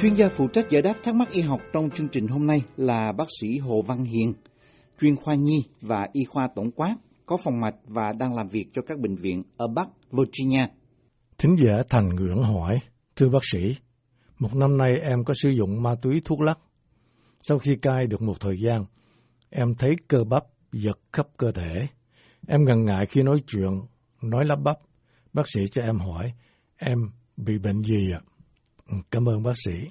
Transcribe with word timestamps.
Chuyên 0.00 0.14
gia 0.14 0.28
phụ 0.28 0.48
trách 0.48 0.70
giải 0.70 0.82
đáp 0.82 0.94
thắc 1.02 1.14
mắc 1.14 1.30
y 1.30 1.40
học 1.40 1.60
trong 1.72 1.90
chương 1.90 2.08
trình 2.08 2.26
hôm 2.26 2.46
nay 2.46 2.62
là 2.76 3.12
bác 3.12 3.24
sĩ 3.40 3.58
Hồ 3.58 3.82
Văn 3.82 4.04
Hiền, 4.04 4.32
chuyên 5.00 5.16
khoa 5.16 5.34
nhi 5.34 5.64
và 5.80 6.08
y 6.12 6.24
khoa 6.24 6.48
tổng 6.54 6.70
quát, 6.70 6.96
có 7.26 7.36
phòng 7.44 7.60
mạch 7.60 7.74
và 7.84 8.12
đang 8.12 8.34
làm 8.34 8.48
việc 8.48 8.66
cho 8.72 8.82
các 8.82 8.98
bệnh 8.98 9.16
viện 9.16 9.42
ở 9.56 9.68
Bắc 9.68 9.88
Virginia. 10.10 10.66
Thính 11.38 11.56
giả 11.56 11.72
Thành 11.88 12.08
Nguyễn 12.08 12.42
hỏi, 12.42 12.80
thưa 13.16 13.28
bác 13.28 13.44
sĩ, 13.52 13.58
một 14.38 14.54
năm 14.54 14.76
nay 14.76 14.92
em 15.02 15.24
có 15.24 15.34
sử 15.34 15.50
dụng 15.50 15.82
ma 15.82 15.94
túy 16.02 16.22
thuốc 16.24 16.40
lắc. 16.40 16.58
Sau 17.42 17.58
khi 17.58 17.72
cai 17.82 18.06
được 18.06 18.22
một 18.22 18.40
thời 18.40 18.56
gian, 18.66 18.84
em 19.50 19.74
thấy 19.78 19.90
cơ 20.08 20.24
bắp 20.24 20.42
giật 20.72 20.98
khắp 21.12 21.26
cơ 21.36 21.52
thể. 21.52 21.86
Em 22.46 22.64
ngần 22.64 22.84
ngại 22.84 23.06
khi 23.10 23.22
nói 23.22 23.42
chuyện, 23.46 23.80
nói 24.22 24.44
lắp 24.44 24.58
bắp. 24.64 24.76
Bác 25.32 25.48
sĩ 25.54 25.60
cho 25.70 25.82
em 25.82 25.98
hỏi, 25.98 26.32
em 26.76 26.98
bị 27.36 27.58
bệnh 27.58 27.82
gì 27.82 28.12
ạ? 28.14 28.20
À? 28.24 28.37
Cảm 29.10 29.28
ơn 29.28 29.42
bác 29.42 29.56
sĩ. 29.64 29.90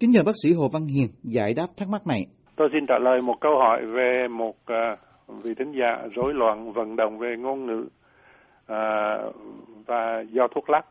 Kính 0.00 0.10
nhờ 0.10 0.22
bác 0.26 0.36
sĩ 0.42 0.52
Hồ 0.52 0.68
Văn 0.72 0.86
Hiền 0.86 1.08
giải 1.22 1.54
đáp 1.54 1.66
thắc 1.76 1.88
mắc 1.88 2.06
này. 2.06 2.26
Tôi 2.56 2.68
xin 2.72 2.86
trả 2.88 2.98
lời 2.98 3.20
một 3.22 3.36
câu 3.40 3.58
hỏi 3.58 3.86
về 3.86 4.28
một 4.28 4.56
uh, 4.72 5.44
vị 5.44 5.54
thính 5.58 5.72
giả 5.80 6.08
rối 6.14 6.34
loạn 6.34 6.72
vận 6.72 6.96
động 6.96 7.18
về 7.18 7.36
ngôn 7.38 7.66
ngữ 7.66 7.80
uh, 7.82 9.34
và 9.86 10.24
do 10.32 10.48
thuốc 10.54 10.70
lắc. 10.70 10.86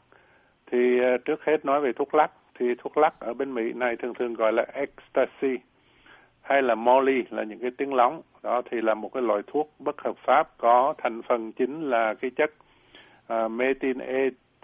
Thì 0.71 0.77
uh, 0.77 1.25
trước 1.25 1.39
hết 1.47 1.65
nói 1.65 1.81
về 1.81 1.91
thuốc 1.97 2.15
lắc, 2.15 2.31
thì 2.59 2.65
thuốc 2.83 2.97
lắc 2.97 3.19
ở 3.19 3.33
bên 3.33 3.53
Mỹ 3.53 3.73
này 3.75 3.95
thường 4.01 4.13
thường 4.19 4.33
gọi 4.33 4.53
là 4.53 4.65
ecstasy 4.73 5.63
hay 6.41 6.61
là 6.61 6.75
Molly 6.75 7.23
là 7.29 7.43
những 7.43 7.59
cái 7.59 7.71
tiếng 7.77 7.93
lóng. 7.93 8.21
Đó 8.43 8.61
thì 8.71 8.77
là 8.81 8.93
một 8.93 9.09
cái 9.13 9.23
loại 9.23 9.41
thuốc 9.47 9.73
bất 9.79 9.95
hợp 10.03 10.15
pháp 10.27 10.57
có 10.57 10.93
thành 10.97 11.21
phần 11.29 11.51
chính 11.51 11.89
là 11.89 12.13
cái 12.21 12.31
chất 12.35 12.51
uh, 13.33 13.51
methyl 13.51 14.01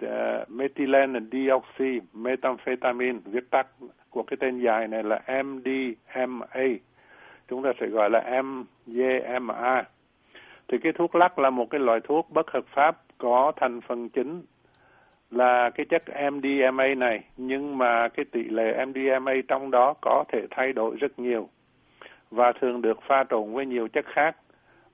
uh, 0.04 0.50
methylene 0.50 1.20
dioxy 1.32 2.00
methamphetamine 2.12 3.18
viết 3.24 3.50
tắt 3.50 3.66
của 4.10 4.22
cái 4.22 4.36
tên 4.40 4.60
dài 4.60 4.88
này 4.88 5.02
là 5.02 5.42
MDMA 5.42 6.64
chúng 7.48 7.62
ta 7.62 7.72
sẽ 7.80 7.86
gọi 7.86 8.10
là 8.10 8.42
MDMA 8.42 9.84
thì 10.68 10.78
cái 10.78 10.92
thuốc 10.92 11.14
lắc 11.14 11.38
là 11.38 11.50
một 11.50 11.70
cái 11.70 11.80
loại 11.80 12.00
thuốc 12.04 12.30
bất 12.30 12.50
hợp 12.50 12.64
pháp 12.74 13.02
có 13.18 13.52
thành 13.56 13.80
phần 13.80 14.08
chính 14.08 14.42
là 15.30 15.70
cái 15.70 15.86
chất 15.86 16.02
MDMA 16.32 16.94
này 16.94 17.24
nhưng 17.36 17.78
mà 17.78 18.08
cái 18.08 18.24
tỷ 18.24 18.44
lệ 18.44 18.86
MDMA 18.86 19.32
trong 19.48 19.70
đó 19.70 19.94
có 20.00 20.24
thể 20.32 20.46
thay 20.50 20.72
đổi 20.72 20.96
rất 20.96 21.18
nhiều 21.18 21.48
và 22.30 22.52
thường 22.52 22.82
được 22.82 23.02
pha 23.02 23.24
trộn 23.30 23.54
với 23.54 23.66
nhiều 23.66 23.88
chất 23.88 24.04
khác 24.06 24.36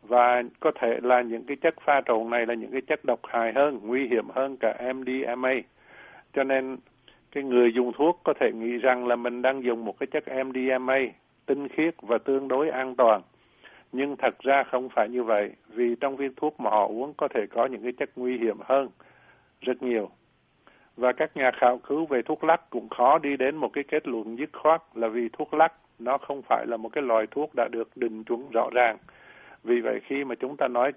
và 0.09 0.43
có 0.61 0.71
thể 0.81 0.99
là 1.03 1.23
những 1.23 1.45
cái 1.45 1.57
chất 1.57 1.75
pha 1.85 2.01
trộn 2.07 2.31
này 2.31 2.47
là 2.47 2.55
những 2.55 2.71
cái 2.71 2.81
chất 2.81 3.05
độc 3.05 3.21
hại 3.29 3.53
hơn, 3.53 3.81
nguy 3.83 4.07
hiểm 4.07 4.29
hơn 4.35 4.57
cả 4.57 4.93
MDMA. 4.95 5.55
Cho 6.33 6.45
nên 6.45 6.77
cái 7.33 7.45
người 7.45 7.73
dùng 7.73 7.93
thuốc 7.93 8.21
có 8.25 8.35
thể 8.41 8.53
nghĩ 8.53 8.77
rằng 8.77 9.07
là 9.07 9.17
mình 9.17 9.43
đang 9.43 9.65
dùng 9.65 9.85
một 9.85 9.99
cái 9.99 10.07
chất 10.07 10.25
MDMA 10.45 10.99
tinh 11.47 11.69
khiết 11.69 11.95
và 12.03 12.19
tương 12.19 12.49
đối 12.49 12.71
an 12.71 12.97
toàn. 12.97 13.23
Nhưng 13.93 14.17
thật 14.17 14.39
ra 14.39 14.63
không 14.63 14.89
phải 14.89 15.09
như 15.09 15.23
vậy, 15.23 15.51
vì 15.69 15.95
trong 16.01 16.17
viên 16.17 16.35
thuốc 16.35 16.61
mà 16.61 16.71
họ 16.71 16.87
uống 16.87 17.15
có 17.17 17.29
thể 17.29 17.47
có 17.51 17.67
những 17.67 17.83
cái 17.83 17.93
chất 17.93 18.11
nguy 18.17 18.39
hiểm 18.39 18.57
hơn 18.65 18.89
rất 19.61 19.83
nhiều. 19.83 20.11
Và 20.97 21.13
các 21.13 21.37
nhà 21.37 21.51
khảo 21.51 21.79
cứu 21.79 22.07
về 22.07 22.23
thuốc 22.23 22.45
lắc 22.45 22.71
cũng 22.71 22.89
khó 22.89 23.19
đi 23.19 23.37
đến 23.37 23.57
một 23.57 23.73
cái 23.73 23.85
kết 23.85 24.09
luận 24.09 24.39
dứt 24.39 24.51
khoát 24.53 24.83
là 24.95 25.09
vì 25.09 25.29
thuốc 25.33 25.55
lắc 25.55 25.73
nó 25.99 26.19
không 26.19 26.43
phải 26.43 26.67
là 26.67 26.77
một 26.77 26.89
cái 26.89 27.03
loại 27.03 27.27
thuốc 27.31 27.55
đã 27.55 27.69
được 27.73 27.89
định 27.97 28.25
chuẩn 28.25 28.51
rõ 28.51 28.69
ràng 28.73 28.97
vì 29.65 29.81
vậy 29.81 30.01
khi 30.07 30.25
mà 30.25 30.35
chúng 30.35 30.57
ta 30.57 30.69
nói 30.69 30.93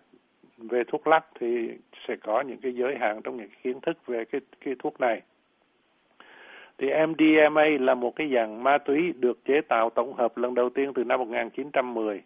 về 0.58 0.84
thuốc 0.88 1.08
lắc 1.08 1.26
thì 1.40 1.70
sẽ 2.08 2.16
có 2.16 2.42
những 2.42 2.58
cái 2.58 2.76
giới 2.76 2.98
hạn 2.98 3.22
trong 3.24 3.38
những 3.38 3.50
kiến 3.64 3.80
thức 3.82 3.98
về 4.08 4.26
cái 4.26 4.42
cái 4.66 4.76
thuốc 4.80 5.02
này. 5.02 5.22
Thì 6.78 6.88
MDMA 7.08 7.66
là 7.80 7.96
một 7.96 8.16
cái 8.16 8.30
dạng 8.34 8.64
ma 8.64 8.78
túy 8.78 9.14
được 9.20 9.46
chế 9.46 9.62
tạo 9.62 9.90
tổng 9.90 10.14
hợp 10.14 10.38
lần 10.38 10.56
đầu 10.56 10.70
tiên 10.70 10.92
từ 10.96 11.04
năm 11.04 11.20
1910. 11.20 12.22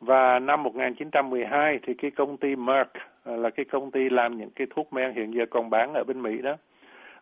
Và 0.00 0.38
năm 0.38 0.62
1912 0.62 1.78
thì 1.82 1.94
cái 1.94 2.10
công 2.10 2.36
ty 2.36 2.56
Merck 2.56 2.92
à, 3.24 3.36
là 3.36 3.50
cái 3.50 3.64
công 3.64 3.90
ty 3.90 4.08
làm 4.08 4.38
những 4.38 4.50
cái 4.50 4.66
thuốc 4.70 4.92
men 4.92 5.12
hiện 5.12 5.34
giờ 5.34 5.44
còn 5.50 5.70
bán 5.70 5.94
ở 5.94 6.04
bên 6.04 6.22
Mỹ 6.22 6.38
đó. 6.42 6.56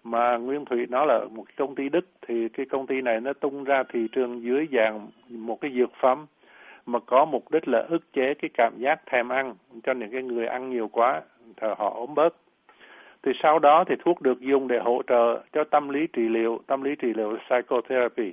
Mà 0.05 0.37
Nguyên 0.37 0.65
Thủy 0.65 0.87
nó 0.89 1.05
là 1.05 1.21
một 1.31 1.43
cái 1.43 1.55
công 1.57 1.75
ty 1.75 1.89
Đức 1.89 2.07
thì 2.27 2.49
cái 2.49 2.67
công 2.67 2.87
ty 2.87 3.01
này 3.01 3.21
nó 3.21 3.33
tung 3.33 3.65
ra 3.65 3.83
thị 3.89 4.09
trường 4.13 4.43
dưới 4.43 4.69
dạng 4.73 5.09
một 5.29 5.61
cái 5.61 5.71
dược 5.75 5.91
phẩm 6.01 6.27
mà 6.87 6.99
có 7.07 7.25
mục 7.25 7.51
đích 7.51 7.69
là 7.69 7.85
ức 7.89 8.13
chế 8.13 8.35
cái 8.35 8.51
cảm 8.55 8.73
giác 8.79 9.01
thèm 9.07 9.29
ăn 9.29 9.55
cho 9.83 9.93
những 9.93 10.11
cái 10.11 10.23
người 10.23 10.47
ăn 10.47 10.71
nhiều 10.71 10.89
quá 10.89 11.23
thì 11.57 11.69
họ 11.79 11.91
ốm 11.95 12.15
bớt. 12.15 12.37
Thì 13.23 13.33
sau 13.43 13.59
đó 13.59 13.85
thì 13.87 13.95
thuốc 14.05 14.23
được 14.23 14.41
dùng 14.41 14.69
để 14.69 14.79
hỗ 14.79 15.03
trợ 15.07 15.41
cho 15.53 15.65
tâm 15.65 15.89
lý 15.89 16.07
trị 16.13 16.29
liệu, 16.29 16.61
tâm 16.67 16.83
lý 16.83 16.95
trị 16.95 17.13
liệu 17.15 17.37
psychotherapy. 17.49 18.33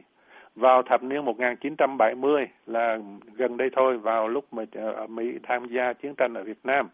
Vào 0.56 0.84
thập 0.84 1.04
niên 1.04 1.26
1970 1.26 2.48
là 2.66 3.00
gần 3.36 3.58
đây 3.58 3.70
thôi, 3.76 3.98
vào 3.98 4.28
lúc 4.28 4.46
mà 4.52 4.64
ở 4.74 5.08
Mỹ 5.08 5.38
tham 5.44 5.68
gia 5.68 5.94
chiến 5.94 6.16
tranh 6.16 6.34
ở 6.34 6.44
Việt 6.44 6.60
Nam. 6.64 6.90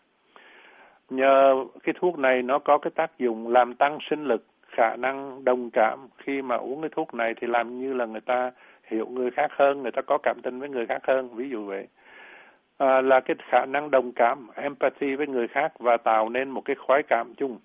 Nhờ 1.10 1.66
cái 1.84 1.96
thuốc 2.00 2.20
này 2.20 2.42
nó 2.42 2.60
có 2.60 2.78
cái 2.78 2.92
tác 2.96 3.18
dụng 3.18 3.48
làm 3.48 3.76
tăng 3.76 3.98
sinh 4.10 4.26
lực, 4.26 4.46
khả 4.68 4.96
năng 4.96 5.44
đồng 5.44 5.70
cảm. 5.70 6.08
Khi 6.18 6.42
mà 6.42 6.56
uống 6.56 6.82
cái 6.82 6.90
thuốc 6.96 7.14
này 7.14 7.34
thì 7.42 7.48
làm 7.48 7.80
như 7.80 7.94
là 7.94 8.06
người 8.06 8.22
ta 8.22 8.52
hiểu 8.88 9.06
người 9.06 9.32
khác 9.32 9.52
hơn 9.54 9.82
người 9.82 9.92
ta 9.92 10.02
có 10.02 10.18
cảm 10.24 10.38
tình 10.44 10.60
với 10.60 10.70
người 10.70 10.86
khác 10.86 11.02
hơn 11.08 11.30
ví 11.36 11.50
dụ 11.50 11.66
vậy. 11.66 11.88
À, 12.78 13.02
là 13.02 13.20
cái 13.20 13.36
khả 13.50 13.66
năng 13.66 13.92
đồng 13.92 14.12
cảm 14.12 14.48
empathy 14.56 15.16
với 15.16 15.28
người 15.28 15.48
khác 15.48 15.80
và 15.80 15.98
tạo 15.98 16.30
nên 16.30 16.50
một 16.50 16.62
cái 16.66 16.76
khoái 16.76 17.04
cảm 17.04 17.34
chung. 17.38 17.58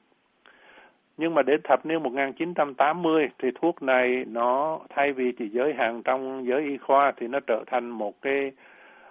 Nhưng 1.16 1.34
mà 1.34 1.42
đến 1.42 1.60
thập 1.64 1.86
niên 1.86 2.02
1980 2.02 3.28
thì 3.38 3.48
thuốc 3.60 3.82
này 3.82 4.24
nó 4.28 4.80
thay 4.88 5.12
vì 5.12 5.32
chỉ 5.38 5.48
giới 5.48 5.74
hạn 5.74 6.02
trong 6.02 6.46
giới 6.46 6.62
y 6.62 6.78
khoa 6.78 7.12
thì 7.16 7.28
nó 7.28 7.40
trở 7.40 7.64
thành 7.66 7.90
một 7.90 8.22
cái 8.22 8.52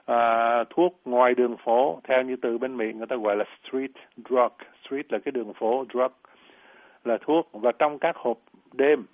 à, 0.06 0.64
thuốc 0.70 1.00
ngoài 1.06 1.36
đường 1.36 1.58
phố 1.58 2.00
theo 2.04 2.24
như 2.24 2.36
từ 2.36 2.58
bên 2.58 2.78
Mỹ 2.78 2.94
người 2.94 3.08
ta 3.08 3.16
gọi 3.16 3.36
là 3.36 3.46
street 3.64 3.92
drug. 4.30 4.52
Street 4.86 5.14
là 5.14 5.20
cái 5.26 5.32
đường 5.32 5.54
phố 5.54 5.86
drug 5.94 6.12
là 7.06 7.18
thuốc. 7.22 7.50
Và 7.54 7.72
trong 7.80 8.00
các 8.00 8.16
hộp 8.16 8.38
đêm 8.74 9.06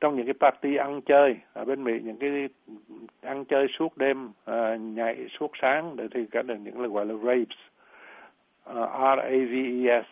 trong 0.00 0.16
những 0.16 0.26
cái 0.26 0.34
party 0.34 0.76
ăn 0.76 1.00
chơi 1.00 1.36
ở 1.52 1.64
bên 1.64 1.84
Mỹ 1.84 2.00
những 2.04 2.16
cái 2.16 2.48
ăn 3.22 3.44
chơi 3.44 3.66
suốt 3.78 3.96
đêm 3.96 4.26
uh, 4.26 4.80
nhảy 4.80 5.28
suốt 5.38 5.52
sáng 5.60 5.96
để 5.96 6.08
thì 6.14 6.26
cả 6.30 6.42
được 6.42 6.56
những 6.64 6.80
là 6.80 6.88
gọi 6.88 7.06
là 7.06 7.14
rapes 7.14 7.58
uh, 8.70 8.90
R 9.00 9.18
A 9.18 9.28
V 9.28 9.54
E 9.86 10.02
S. 10.02 10.06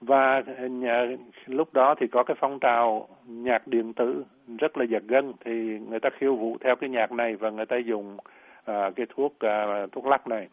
Và 0.00 0.42
à, 0.58 0.66
nhà, 0.66 1.06
lúc 1.46 1.72
đó 1.72 1.94
thì 2.00 2.06
có 2.06 2.22
cái 2.22 2.36
phong 2.40 2.58
trào 2.58 3.08
nhạc 3.26 3.66
điện 3.66 3.92
tử 3.92 4.24
rất 4.58 4.78
là 4.78 4.84
giật 4.84 5.02
gân 5.08 5.32
thì 5.44 5.78
người 5.88 6.00
ta 6.00 6.10
khiêu 6.18 6.36
vũ 6.36 6.56
theo 6.60 6.76
cái 6.76 6.90
nhạc 6.90 7.12
này 7.12 7.36
và 7.36 7.50
người 7.50 7.66
ta 7.66 7.76
dùng 7.76 8.16
uh, 8.16 8.96
cái 8.96 9.06
thuốc 9.08 9.32
uh, 9.32 9.92
thuốc 9.92 10.06
lắc 10.06 10.28
này. 10.28 10.48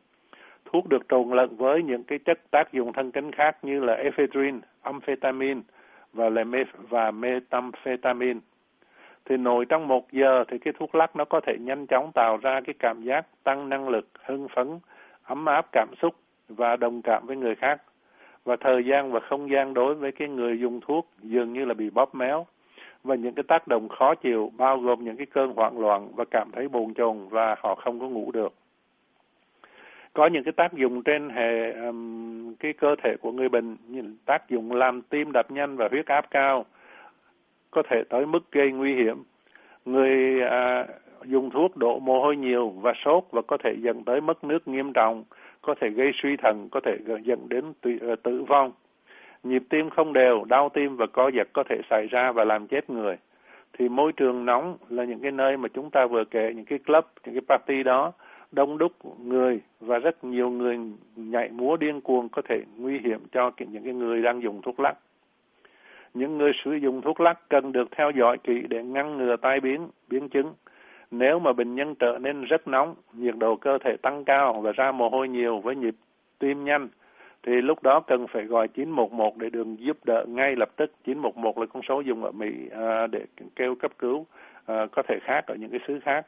Thuốc 0.65 0.89
được 0.89 1.09
trộn 1.09 1.29
lẫn 1.29 1.55
với 1.57 1.83
những 1.83 2.03
cái 2.03 2.19
chất 2.19 2.39
tác 2.51 2.71
dụng 2.71 2.93
thần 2.93 3.11
kinh 3.11 3.31
khác 3.31 3.57
như 3.61 3.79
là 3.79 3.93
ephedrine, 3.93 4.59
amphetamine 4.81 5.61
và 6.13 6.29
là 6.29 6.43
và 6.89 7.11
methamphetamine 7.11 8.39
thì 9.29 9.37
nội 9.37 9.65
trong 9.65 9.87
một 9.87 10.11
giờ 10.11 10.43
thì 10.47 10.57
cái 10.57 10.73
thuốc 10.79 10.95
lắc 10.95 11.15
nó 11.15 11.25
có 11.25 11.39
thể 11.39 11.57
nhanh 11.59 11.87
chóng 11.87 12.11
tạo 12.11 12.37
ra 12.37 12.61
cái 12.61 12.73
cảm 12.79 13.03
giác 13.03 13.25
tăng 13.43 13.69
năng 13.69 13.89
lực, 13.89 14.07
hưng 14.23 14.47
phấn, 14.55 14.79
ấm 15.23 15.45
áp 15.45 15.65
cảm 15.71 15.87
xúc 16.01 16.15
và 16.49 16.75
đồng 16.75 17.01
cảm 17.01 17.27
với 17.27 17.35
người 17.35 17.55
khác. 17.55 17.81
Và 18.45 18.55
thời 18.55 18.85
gian 18.85 19.11
và 19.11 19.19
không 19.19 19.51
gian 19.51 19.73
đối 19.73 19.95
với 19.95 20.11
cái 20.11 20.27
người 20.27 20.59
dùng 20.59 20.79
thuốc 20.81 21.07
dường 21.21 21.53
như 21.53 21.65
là 21.65 21.73
bị 21.73 21.89
bóp 21.89 22.15
méo. 22.15 22.45
Và 23.03 23.15
những 23.15 23.33
cái 23.33 23.43
tác 23.47 23.67
động 23.67 23.89
khó 23.89 24.15
chịu 24.15 24.51
bao 24.57 24.77
gồm 24.77 25.03
những 25.03 25.17
cái 25.17 25.25
cơn 25.25 25.53
hoảng 25.55 25.79
loạn 25.79 26.11
và 26.15 26.25
cảm 26.31 26.51
thấy 26.51 26.67
bồn 26.67 26.93
chồn 26.93 27.27
và 27.29 27.55
họ 27.59 27.75
không 27.75 27.99
có 27.99 28.07
ngủ 28.07 28.31
được. 28.31 28.53
Có 30.13 30.27
những 30.27 30.43
cái 30.43 30.51
tác 30.51 30.73
dụng 30.73 31.03
trên 31.03 31.29
hệ 31.29 31.71
um, 31.71 32.55
cái 32.55 32.73
cơ 32.73 32.95
thể 33.03 33.15
của 33.21 33.31
người 33.31 33.49
bệnh, 33.49 33.77
như 33.87 34.01
tác 34.25 34.49
dụng 34.49 34.71
làm 34.71 35.01
tim 35.01 35.31
đập 35.31 35.51
nhanh 35.51 35.77
và 35.77 35.87
huyết 35.91 36.05
áp 36.05 36.31
cao, 36.31 36.65
có 37.71 37.83
thể 37.89 38.03
tới 38.09 38.25
mức 38.25 38.51
gây 38.51 38.71
nguy 38.71 38.95
hiểm. 38.95 39.23
Người 39.89 40.41
à, 40.41 40.85
dùng 41.23 41.49
thuốc 41.49 41.77
đổ 41.77 41.99
mồ 41.99 42.21
hôi 42.21 42.35
nhiều 42.35 42.69
và 42.69 42.93
sốt 43.05 43.23
và 43.31 43.41
có 43.47 43.57
thể 43.63 43.73
dẫn 43.81 44.03
tới 44.03 44.21
mất 44.21 44.43
nước 44.43 44.67
nghiêm 44.67 44.93
trọng, 44.93 45.23
có 45.61 45.75
thể 45.81 45.89
gây 45.89 46.11
suy 46.23 46.37
thận, 46.37 46.67
có 46.71 46.79
thể 46.79 46.97
dẫn 47.23 47.49
đến 47.49 47.73
tử, 47.81 47.97
ờ, 48.01 48.15
tử 48.15 48.43
vong. 48.47 48.71
Nhịp 49.43 49.63
tim 49.69 49.89
không 49.89 50.13
đều, 50.13 50.45
đau 50.49 50.69
tim 50.69 50.95
và 50.95 51.05
co 51.07 51.27
giật 51.27 51.47
có 51.53 51.63
thể 51.69 51.81
xảy 51.89 52.07
ra 52.07 52.31
và 52.31 52.43
làm 52.43 52.67
chết 52.67 52.89
người. 52.89 53.17
Thì 53.73 53.89
môi 53.89 54.11
trường 54.11 54.45
nóng 54.45 54.77
là 54.89 55.03
những 55.03 55.19
cái 55.19 55.31
nơi 55.31 55.57
mà 55.57 55.69
chúng 55.73 55.89
ta 55.89 56.05
vừa 56.05 56.23
kể, 56.23 56.53
những 56.55 56.65
cái 56.65 56.79
club, 56.79 57.05
những 57.25 57.35
cái 57.35 57.57
party 57.57 57.83
đó, 57.83 58.11
đông 58.51 58.77
đúc 58.77 58.91
người 59.23 59.59
và 59.79 59.99
rất 59.99 60.23
nhiều 60.23 60.49
người 60.49 60.77
nhảy 61.15 61.49
múa 61.49 61.77
điên 61.77 62.01
cuồng 62.01 62.29
có 62.29 62.41
thể 62.49 62.61
nguy 62.77 62.99
hiểm 62.99 63.19
cho 63.31 63.51
những 63.57 63.83
cái 63.83 63.93
người 63.93 64.21
đang 64.21 64.41
dùng 64.41 64.61
thuốc 64.61 64.79
lắc 64.79 64.97
những 66.13 66.37
người 66.37 66.51
sử 66.63 66.73
dụng 66.73 67.01
thuốc 67.01 67.21
lắc 67.21 67.49
cần 67.49 67.71
được 67.71 67.87
theo 67.91 68.11
dõi 68.11 68.37
kỹ 68.43 68.61
để 68.69 68.83
ngăn 68.83 69.17
ngừa 69.17 69.35
tai 69.35 69.59
biến, 69.59 69.87
biến 70.09 70.29
chứng. 70.29 70.53
Nếu 71.11 71.39
mà 71.39 71.53
bệnh 71.53 71.75
nhân 71.75 71.95
trở 71.95 72.17
nên 72.21 72.43
rất 72.43 72.67
nóng, 72.67 72.95
nhiệt 73.13 73.35
độ 73.37 73.55
cơ 73.55 73.77
thể 73.83 73.97
tăng 74.01 74.25
cao 74.25 74.61
và 74.61 74.71
ra 74.71 74.91
mồ 74.91 75.09
hôi 75.09 75.27
nhiều 75.27 75.59
với 75.59 75.75
nhịp 75.75 75.95
tim 76.39 76.65
nhanh, 76.65 76.87
thì 77.43 77.51
lúc 77.61 77.83
đó 77.83 77.99
cần 77.99 78.27
phải 78.27 78.43
gọi 78.43 78.67
911 78.67 79.37
để 79.37 79.49
được 79.49 79.67
giúp 79.77 79.97
đỡ 80.05 80.25
ngay 80.27 80.55
lập 80.55 80.69
tức. 80.75 80.91
911 81.05 81.57
là 81.57 81.65
con 81.65 81.83
số 81.87 81.99
dùng 81.99 82.23
ở 82.23 82.31
Mỹ 82.31 82.69
à, 82.71 83.07
để 83.07 83.25
kêu 83.55 83.75
cấp 83.75 83.91
cứu 83.99 84.25
à, 84.65 84.85
có 84.91 85.01
thể 85.07 85.19
khác 85.21 85.47
ở 85.47 85.55
những 85.55 85.69
cái 85.69 85.79
xứ 85.87 85.99
khác. 85.99 86.25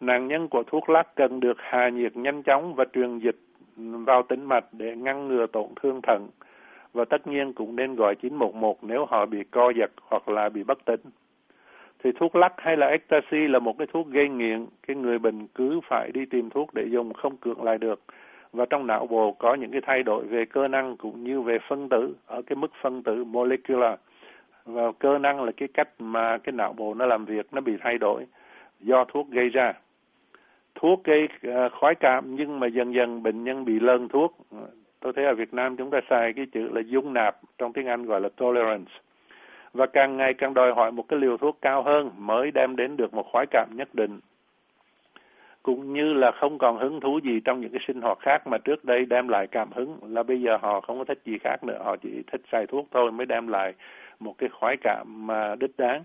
Nạn 0.00 0.28
nhân 0.28 0.48
của 0.48 0.62
thuốc 0.66 0.90
lắc 0.90 1.14
cần 1.16 1.40
được 1.40 1.56
hạ 1.60 1.88
nhiệt 1.88 2.16
nhanh 2.16 2.42
chóng 2.42 2.74
và 2.74 2.84
truyền 2.94 3.18
dịch 3.18 3.36
vào 4.06 4.22
tĩnh 4.22 4.44
mạch 4.44 4.64
để 4.72 4.96
ngăn 4.96 5.28
ngừa 5.28 5.46
tổn 5.46 5.66
thương 5.82 6.00
thận 6.02 6.28
và 6.92 7.04
tất 7.04 7.26
nhiên 7.26 7.52
cũng 7.52 7.76
nên 7.76 7.94
gọi 7.94 8.14
911 8.14 8.84
nếu 8.84 9.06
họ 9.06 9.26
bị 9.26 9.44
co 9.50 9.70
giật 9.70 9.90
hoặc 10.02 10.28
là 10.28 10.48
bị 10.48 10.62
bất 10.62 10.84
tỉnh. 10.84 11.00
Thì 12.04 12.12
thuốc 12.12 12.36
lắc 12.36 12.52
hay 12.56 12.76
là 12.76 12.86
ecstasy 12.86 13.48
là 13.48 13.58
một 13.58 13.78
cái 13.78 13.86
thuốc 13.92 14.08
gây 14.08 14.28
nghiện, 14.28 14.66
cái 14.86 14.96
người 14.96 15.18
bệnh 15.18 15.46
cứ 15.46 15.80
phải 15.88 16.10
đi 16.14 16.26
tìm 16.26 16.50
thuốc 16.50 16.74
để 16.74 16.84
dùng 16.90 17.12
không 17.12 17.36
cưỡng 17.36 17.62
lại 17.62 17.78
được. 17.78 18.00
Và 18.52 18.66
trong 18.70 18.86
não 18.86 19.06
bộ 19.06 19.32
có 19.32 19.54
những 19.54 19.70
cái 19.70 19.80
thay 19.80 20.02
đổi 20.02 20.24
về 20.24 20.44
cơ 20.44 20.68
năng 20.68 20.96
cũng 20.96 21.24
như 21.24 21.40
về 21.40 21.58
phân 21.68 21.88
tử 21.88 22.14
ở 22.26 22.42
cái 22.42 22.56
mức 22.56 22.72
phân 22.82 23.02
tử 23.02 23.24
molecular. 23.24 23.94
Và 24.64 24.92
cơ 24.98 25.18
năng 25.18 25.42
là 25.42 25.52
cái 25.56 25.68
cách 25.74 25.88
mà 25.98 26.38
cái 26.38 26.52
não 26.52 26.72
bộ 26.72 26.94
nó 26.94 27.06
làm 27.06 27.24
việc 27.24 27.46
nó 27.52 27.60
bị 27.60 27.76
thay 27.80 27.98
đổi 27.98 28.26
do 28.80 29.04
thuốc 29.04 29.30
gây 29.30 29.48
ra 29.48 29.72
thuốc 30.74 31.04
gây 31.04 31.28
khói 31.42 31.70
khoái 31.70 31.94
cảm 31.94 32.36
nhưng 32.36 32.60
mà 32.60 32.66
dần 32.66 32.94
dần 32.94 33.22
bệnh 33.22 33.44
nhân 33.44 33.64
bị 33.64 33.80
lơn 33.80 34.08
thuốc 34.08 34.36
tôi 35.00 35.12
thấy 35.12 35.24
ở 35.24 35.34
Việt 35.34 35.54
Nam 35.54 35.76
chúng 35.76 35.90
ta 35.90 36.00
xài 36.10 36.32
cái 36.32 36.46
chữ 36.52 36.68
là 36.72 36.80
dung 36.80 37.12
nạp 37.12 37.36
trong 37.58 37.72
tiếng 37.72 37.86
Anh 37.86 38.06
gọi 38.06 38.20
là 38.20 38.28
tolerance. 38.36 38.92
Và 39.72 39.86
càng 39.86 40.16
ngày 40.16 40.34
càng 40.34 40.54
đòi 40.54 40.72
hỏi 40.74 40.92
một 40.92 41.08
cái 41.08 41.18
liều 41.18 41.36
thuốc 41.36 41.58
cao 41.62 41.82
hơn 41.82 42.10
mới 42.16 42.50
đem 42.50 42.76
đến 42.76 42.96
được 42.96 43.14
một 43.14 43.26
khoái 43.32 43.46
cảm 43.50 43.68
nhất 43.76 43.88
định. 43.92 44.20
Cũng 45.62 45.92
như 45.92 46.12
là 46.12 46.30
không 46.30 46.58
còn 46.58 46.78
hứng 46.78 47.00
thú 47.00 47.20
gì 47.24 47.40
trong 47.44 47.60
những 47.60 47.72
cái 47.72 47.80
sinh 47.86 48.00
hoạt 48.00 48.18
khác 48.20 48.46
mà 48.46 48.58
trước 48.58 48.84
đây 48.84 49.04
đem 49.04 49.28
lại 49.28 49.46
cảm 49.46 49.68
hứng 49.72 49.98
là 50.02 50.22
bây 50.22 50.40
giờ 50.40 50.56
họ 50.62 50.80
không 50.80 50.98
có 50.98 51.04
thích 51.04 51.20
gì 51.24 51.38
khác 51.38 51.64
nữa 51.64 51.78
họ 51.84 51.96
chỉ 51.96 52.22
thích 52.32 52.40
xài 52.52 52.66
thuốc 52.66 52.86
thôi 52.90 53.12
mới 53.12 53.26
đem 53.26 53.48
lại 53.48 53.74
một 54.20 54.34
cái 54.38 54.48
khoái 54.48 54.76
cảm 54.76 55.26
mà 55.26 55.54
đích 55.54 55.78
đáng. 55.78 56.04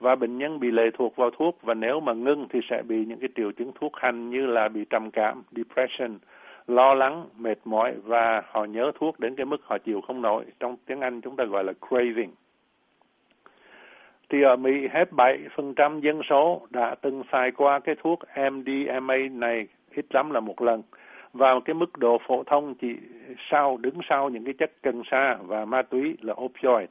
Và 0.00 0.14
bệnh 0.14 0.38
nhân 0.38 0.60
bị 0.60 0.70
lệ 0.70 0.90
thuộc 0.94 1.16
vào 1.16 1.30
thuốc 1.30 1.58
và 1.62 1.74
nếu 1.74 2.00
mà 2.00 2.12
ngưng 2.12 2.46
thì 2.50 2.60
sẽ 2.70 2.82
bị 2.82 3.04
những 3.04 3.18
cái 3.18 3.28
triệu 3.36 3.52
chứng 3.52 3.72
thuốc 3.80 3.96
hành 3.96 4.30
như 4.30 4.46
là 4.46 4.68
bị 4.68 4.84
trầm 4.90 5.10
cảm, 5.10 5.42
depression, 5.52 6.18
lo 6.66 6.94
lắng, 6.94 7.26
mệt 7.38 7.58
mỏi 7.64 7.94
và 8.04 8.42
họ 8.50 8.64
nhớ 8.64 8.92
thuốc 8.94 9.20
đến 9.20 9.36
cái 9.36 9.46
mức 9.46 9.60
họ 9.64 9.78
chịu 9.78 10.00
không 10.00 10.22
nổi. 10.22 10.44
Trong 10.60 10.76
tiếng 10.86 11.00
Anh 11.00 11.20
chúng 11.20 11.36
ta 11.36 11.44
gọi 11.44 11.64
là 11.64 11.72
craving. 11.88 12.30
Thì 14.28 14.42
ở 14.42 14.56
Mỹ 14.56 14.88
hết 14.92 15.10
7% 15.10 16.00
dân 16.00 16.20
số 16.28 16.66
đã 16.70 16.94
từng 16.94 17.22
xài 17.32 17.50
qua 17.50 17.78
cái 17.78 17.94
thuốc 18.02 18.18
MDMA 18.52 19.16
này 19.32 19.66
ít 19.94 20.06
lắm 20.10 20.30
là 20.30 20.40
một 20.40 20.62
lần 20.62 20.82
và 21.32 21.60
cái 21.64 21.74
mức 21.74 21.98
độ 21.98 22.18
phổ 22.26 22.42
thông 22.44 22.74
chỉ 22.74 22.96
sau 23.50 23.76
đứng 23.76 23.98
sau 24.08 24.28
những 24.28 24.44
cái 24.44 24.54
chất 24.54 24.72
cần 24.82 25.02
sa 25.10 25.36
và 25.42 25.64
ma 25.64 25.82
túy 25.82 26.16
là 26.20 26.34
opioid. 26.42 26.88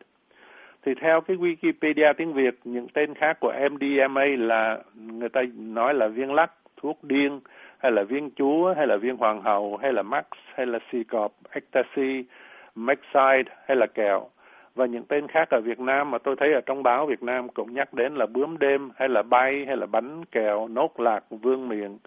Thì 0.86 0.94
theo 1.02 1.22
cái 1.22 1.38
Wikipedia 1.38 2.14
tiếng 2.14 2.34
Việt, 2.34 2.60
những 2.64 2.88
tên 2.94 3.14
khác 3.14 3.38
của 3.40 3.54
MDMA 3.72 4.26
là 4.38 4.80
người 4.96 5.30
ta 5.30 5.42
nói 5.58 5.94
là 5.94 6.08
viên 6.08 6.34
lắc, 6.34 6.52
thuốc 6.78 7.04
điên, 7.04 7.40
hay 7.84 7.92
là 7.92 8.04
viên 8.04 8.30
chúa, 8.36 8.74
hay 8.74 8.88
là 8.88 8.98
viên 8.98 9.18
hoàng 9.18 9.42
hậu, 9.42 9.78
hay 9.82 9.94
là 9.94 10.02
max, 10.02 10.26
hay 10.56 10.66
là 10.66 10.80
si 10.92 11.04
cọp, 11.04 11.32
ecstasy, 11.52 12.26
maxide, 12.76 13.52
hay 13.66 13.78
là 13.78 13.86
kẹo. 13.86 14.28
Và 14.76 14.86
những 14.86 15.04
tên 15.04 15.28
khác 15.28 15.50
ở 15.50 15.62
Việt 15.62 15.80
Nam 15.80 16.12
mà 16.12 16.18
tôi 16.18 16.36
thấy 16.40 16.54
ở 16.54 16.62
trong 16.66 16.84
báo 16.84 17.06
Việt 17.06 17.24
Nam 17.24 17.50
cũng 17.50 17.74
nhắc 17.74 17.94
đến 17.94 18.16
là 18.16 18.26
bướm 18.26 18.58
đêm, 18.60 18.92
hay 18.96 19.10
là 19.10 19.24
bay, 19.24 19.66
hay 19.68 19.78
là 19.78 19.86
bánh 19.86 20.26
kẹo, 20.26 20.68
nốt 20.68 21.00
lạc, 21.00 21.24
vương 21.30 21.70
miệng, 21.70 21.98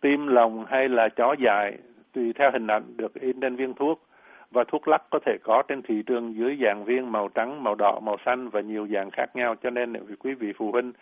tim 0.00 0.26
lòng 0.26 0.64
hay 0.68 0.88
là 0.88 1.08
chó 1.08 1.34
dại, 1.38 1.78
tùy 2.12 2.32
theo 2.32 2.50
hình 2.50 2.66
ảnh 2.66 2.82
được 2.96 3.14
in 3.14 3.40
trên 3.40 3.56
viên 3.56 3.74
thuốc 3.74 4.02
và 4.50 4.64
thuốc 4.64 4.88
lắc 4.88 5.02
có 5.10 5.18
thể 5.26 5.36
có 5.42 5.62
trên 5.68 5.82
thị 5.82 6.02
trường 6.06 6.34
dưới 6.34 6.58
dạng 6.62 6.84
viên 6.84 7.12
màu 7.12 7.28
trắng, 7.28 7.62
màu 7.64 7.74
đỏ, 7.74 8.00
màu 8.02 8.16
xanh 8.24 8.48
và 8.48 8.60
nhiều 8.60 8.86
dạng 8.86 9.10
khác 9.10 9.36
nhau. 9.36 9.54
Cho 9.62 9.70
nên 9.70 9.92
nếu 9.92 10.02
quý 10.18 10.34
vị 10.34 10.52
phụ 10.56 10.72
huynh 10.72 10.92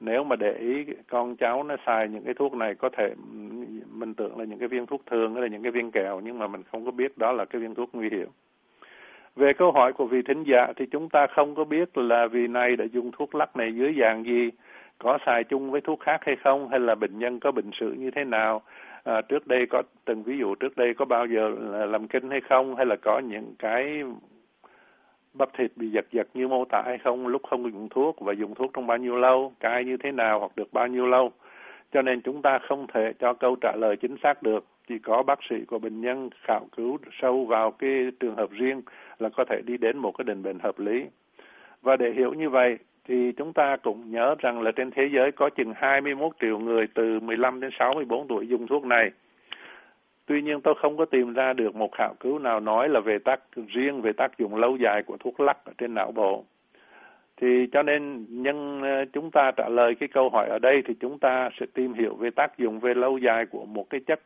nếu 0.00 0.24
mà 0.24 0.36
để 0.36 0.52
ý 0.52 0.84
con 1.08 1.36
cháu 1.36 1.62
nó 1.62 1.76
xài 1.86 2.08
những 2.08 2.24
cái 2.24 2.34
thuốc 2.34 2.54
này 2.54 2.74
có 2.74 2.88
thể 2.88 3.14
mình 3.92 4.14
tưởng 4.14 4.38
là 4.38 4.44
những 4.44 4.58
cái 4.58 4.68
viên 4.68 4.86
thuốc 4.86 5.02
thường 5.06 5.36
là 5.36 5.46
những 5.46 5.62
cái 5.62 5.72
viên 5.72 5.90
kẹo 5.90 6.20
nhưng 6.24 6.38
mà 6.38 6.46
mình 6.46 6.62
không 6.72 6.84
có 6.84 6.90
biết 6.90 7.18
đó 7.18 7.32
là 7.32 7.44
cái 7.44 7.60
viên 7.60 7.74
thuốc 7.74 7.90
nguy 7.92 8.08
hiểm. 8.10 8.28
Về 9.36 9.52
câu 9.52 9.72
hỏi 9.72 9.92
của 9.92 10.06
vị 10.06 10.22
thính 10.22 10.42
giả 10.42 10.72
thì 10.76 10.86
chúng 10.86 11.08
ta 11.08 11.26
không 11.26 11.54
có 11.54 11.64
biết 11.64 11.98
là 11.98 12.26
vị 12.26 12.46
này 12.46 12.76
đã 12.76 12.84
dùng 12.84 13.10
thuốc 13.12 13.34
lắc 13.34 13.56
này 13.56 13.74
dưới 13.74 13.94
dạng 14.00 14.24
gì, 14.24 14.50
có 14.98 15.18
xài 15.26 15.44
chung 15.44 15.70
với 15.70 15.80
thuốc 15.80 16.00
khác 16.00 16.20
hay 16.26 16.36
không, 16.44 16.68
hay 16.68 16.80
là 16.80 16.94
bệnh 16.94 17.18
nhân 17.18 17.40
có 17.40 17.52
bệnh 17.52 17.70
sử 17.80 17.92
như 17.92 18.10
thế 18.10 18.24
nào, 18.24 18.62
à, 19.04 19.20
trước 19.20 19.46
đây 19.46 19.66
có 19.70 19.82
từng 20.04 20.22
ví 20.22 20.38
dụ 20.38 20.54
trước 20.54 20.76
đây 20.76 20.94
có 20.94 21.04
bao 21.04 21.26
giờ 21.26 21.54
là 21.58 21.86
làm 21.86 22.08
kinh 22.08 22.30
hay 22.30 22.40
không 22.40 22.76
hay 22.76 22.86
là 22.86 22.96
có 22.96 23.18
những 23.18 23.54
cái 23.58 24.02
bắp 25.38 25.48
thịt 25.58 25.72
bị 25.76 25.90
giật 25.90 26.06
giật 26.12 26.28
như 26.34 26.48
mô 26.48 26.64
tả 26.64 26.82
hay 26.86 26.98
không, 26.98 27.26
lúc 27.26 27.42
không 27.50 27.72
dùng 27.72 27.88
thuốc 27.88 28.20
và 28.20 28.32
dùng 28.32 28.54
thuốc 28.54 28.70
trong 28.74 28.86
bao 28.86 28.96
nhiêu 28.96 29.16
lâu, 29.16 29.52
cai 29.60 29.84
như 29.84 29.96
thế 29.96 30.12
nào 30.12 30.38
hoặc 30.38 30.52
được 30.56 30.72
bao 30.72 30.86
nhiêu 30.86 31.06
lâu 31.06 31.32
cho 31.92 32.02
nên 32.02 32.20
chúng 32.20 32.42
ta 32.42 32.58
không 32.58 32.86
thể 32.94 33.12
cho 33.18 33.34
câu 33.34 33.56
trả 33.60 33.72
lời 33.76 33.96
chính 33.96 34.16
xác 34.22 34.42
được, 34.42 34.64
chỉ 34.88 34.98
có 34.98 35.22
bác 35.22 35.38
sĩ 35.50 35.56
của 35.64 35.78
bệnh 35.78 36.00
nhân 36.00 36.30
khảo 36.42 36.66
cứu 36.76 36.98
sâu 37.22 37.44
vào 37.44 37.70
cái 37.70 38.10
trường 38.20 38.36
hợp 38.36 38.50
riêng 38.50 38.82
là 39.18 39.28
có 39.28 39.44
thể 39.50 39.60
đi 39.66 39.76
đến 39.76 39.98
một 39.98 40.12
cái 40.18 40.24
định 40.24 40.42
bệnh 40.42 40.58
hợp 40.58 40.78
lý 40.78 41.04
và 41.82 41.96
để 41.96 42.12
hiểu 42.12 42.34
như 42.34 42.50
vậy 42.50 42.78
thì 43.08 43.32
chúng 43.32 43.52
ta 43.52 43.76
cũng 43.76 44.10
nhớ 44.10 44.34
rằng 44.38 44.62
là 44.62 44.72
trên 44.72 44.90
thế 44.90 45.08
giới 45.12 45.32
có 45.32 45.50
chừng 45.50 45.72
21 45.76 46.32
triệu 46.40 46.58
người 46.58 46.86
từ 46.94 47.20
15 47.20 47.60
đến 47.60 47.70
64 47.78 48.28
tuổi 48.28 48.48
dùng 48.48 48.66
thuốc 48.66 48.84
này. 48.84 49.10
Tuy 50.26 50.42
nhiên 50.42 50.60
tôi 50.60 50.74
không 50.74 50.96
có 50.96 51.04
tìm 51.04 51.32
ra 51.32 51.52
được 51.52 51.74
một 51.76 51.92
khảo 51.92 52.14
cứu 52.20 52.38
nào 52.38 52.60
nói 52.60 52.88
là 52.88 53.00
về 53.00 53.18
tác 53.18 53.40
riêng 53.74 54.02
về 54.02 54.12
tác 54.12 54.38
dụng 54.38 54.56
lâu 54.56 54.76
dài 54.76 55.02
của 55.02 55.16
thuốc 55.16 55.40
lắc 55.40 55.64
ở 55.64 55.72
trên 55.78 55.94
não 55.94 56.12
bộ. 56.12 56.44
Thì 57.36 57.66
cho 57.72 57.82
nên 57.82 58.26
nhân 58.28 58.82
ờ, 58.82 59.04
chúng 59.12 59.30
ta 59.30 59.50
trả 59.56 59.68
lời 59.68 59.94
cái 59.94 60.08
câu 60.08 60.28
hỏi 60.28 60.48
ở 60.48 60.58
đây 60.58 60.82
thì 60.86 60.94
chúng 61.00 61.18
ta 61.18 61.50
sẽ 61.60 61.66
tìm 61.74 61.94
hiểu 61.94 62.14
về 62.14 62.30
tác 62.30 62.58
dụng 62.58 62.80
về 62.80 62.94
lâu 62.94 63.18
dài 63.18 63.46
của 63.46 63.64
một 63.64 63.90
cái 63.90 64.00
chất 64.06 64.20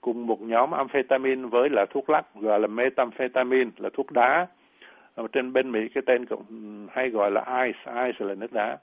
cùng 0.00 0.26
một 0.26 0.42
nhóm 0.42 0.70
amphetamine 0.70 1.48
với 1.48 1.68
là 1.70 1.86
thuốc 1.90 2.10
lắc 2.10 2.34
gọi 2.34 2.60
là 2.60 2.66
methamphetamine 2.66 3.70
là 3.76 3.90
thuốc 3.92 4.12
đá. 4.12 4.46
Ở 5.14 5.26
trên 5.32 5.52
bên 5.52 5.72
Mỹ 5.72 5.88
cái 5.94 6.02
tên 6.06 6.26
cũng 6.26 6.44
hay 6.90 7.10
gọi 7.10 7.30
là 7.30 7.64
ice, 7.64 8.04
ice 8.06 8.26
là 8.26 8.34
nước 8.34 8.52
đá. 8.52 8.78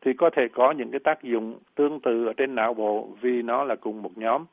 Thì 0.00 0.12
có 0.12 0.30
thể 0.30 0.48
có 0.48 0.70
những 0.70 0.90
cái 0.90 1.00
tác 1.00 1.22
dụng 1.22 1.58
tương 1.74 2.00
tự 2.00 2.26
ở 2.26 2.32
trên 2.32 2.54
não 2.54 2.74
bộ 2.74 3.08
vì 3.20 3.42
nó 3.42 3.64
là 3.64 3.74
cùng 3.74 4.02
một 4.02 4.18
nhóm 4.18 4.44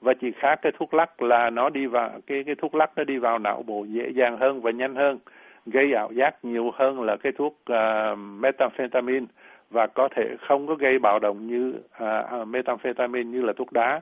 và 0.00 0.14
chỉ 0.20 0.32
khác 0.32 0.58
cái 0.62 0.72
thuốc 0.78 0.94
lắc 0.94 1.22
là 1.22 1.50
nó 1.50 1.70
đi 1.70 1.86
vào 1.86 2.10
cái 2.26 2.44
cái 2.44 2.54
thuốc 2.54 2.74
lắc 2.74 2.90
nó 2.96 3.04
đi 3.04 3.18
vào 3.18 3.38
não 3.38 3.62
bộ 3.62 3.84
dễ 3.84 4.08
dàng 4.08 4.36
hơn 4.36 4.60
và 4.60 4.70
nhanh 4.70 4.94
hơn 4.94 5.18
gây 5.66 5.92
ảo 5.92 6.12
giác 6.12 6.44
nhiều 6.44 6.70
hơn 6.74 7.02
là 7.02 7.16
cái 7.16 7.32
thuốc 7.32 7.58
uh, 7.72 8.18
methamphetamine. 8.18 9.26
Và 9.70 9.86
có 9.86 10.08
thể 10.16 10.36
không 10.40 10.66
có 10.66 10.74
gây 10.74 10.98
bạo 10.98 11.18
động 11.18 11.46
như 11.46 11.74
uh, 12.04 12.48
methamphetamine 12.48 13.30
như 13.30 13.42
là 13.42 13.52
thuốc 13.52 13.72
đá. 13.72 14.00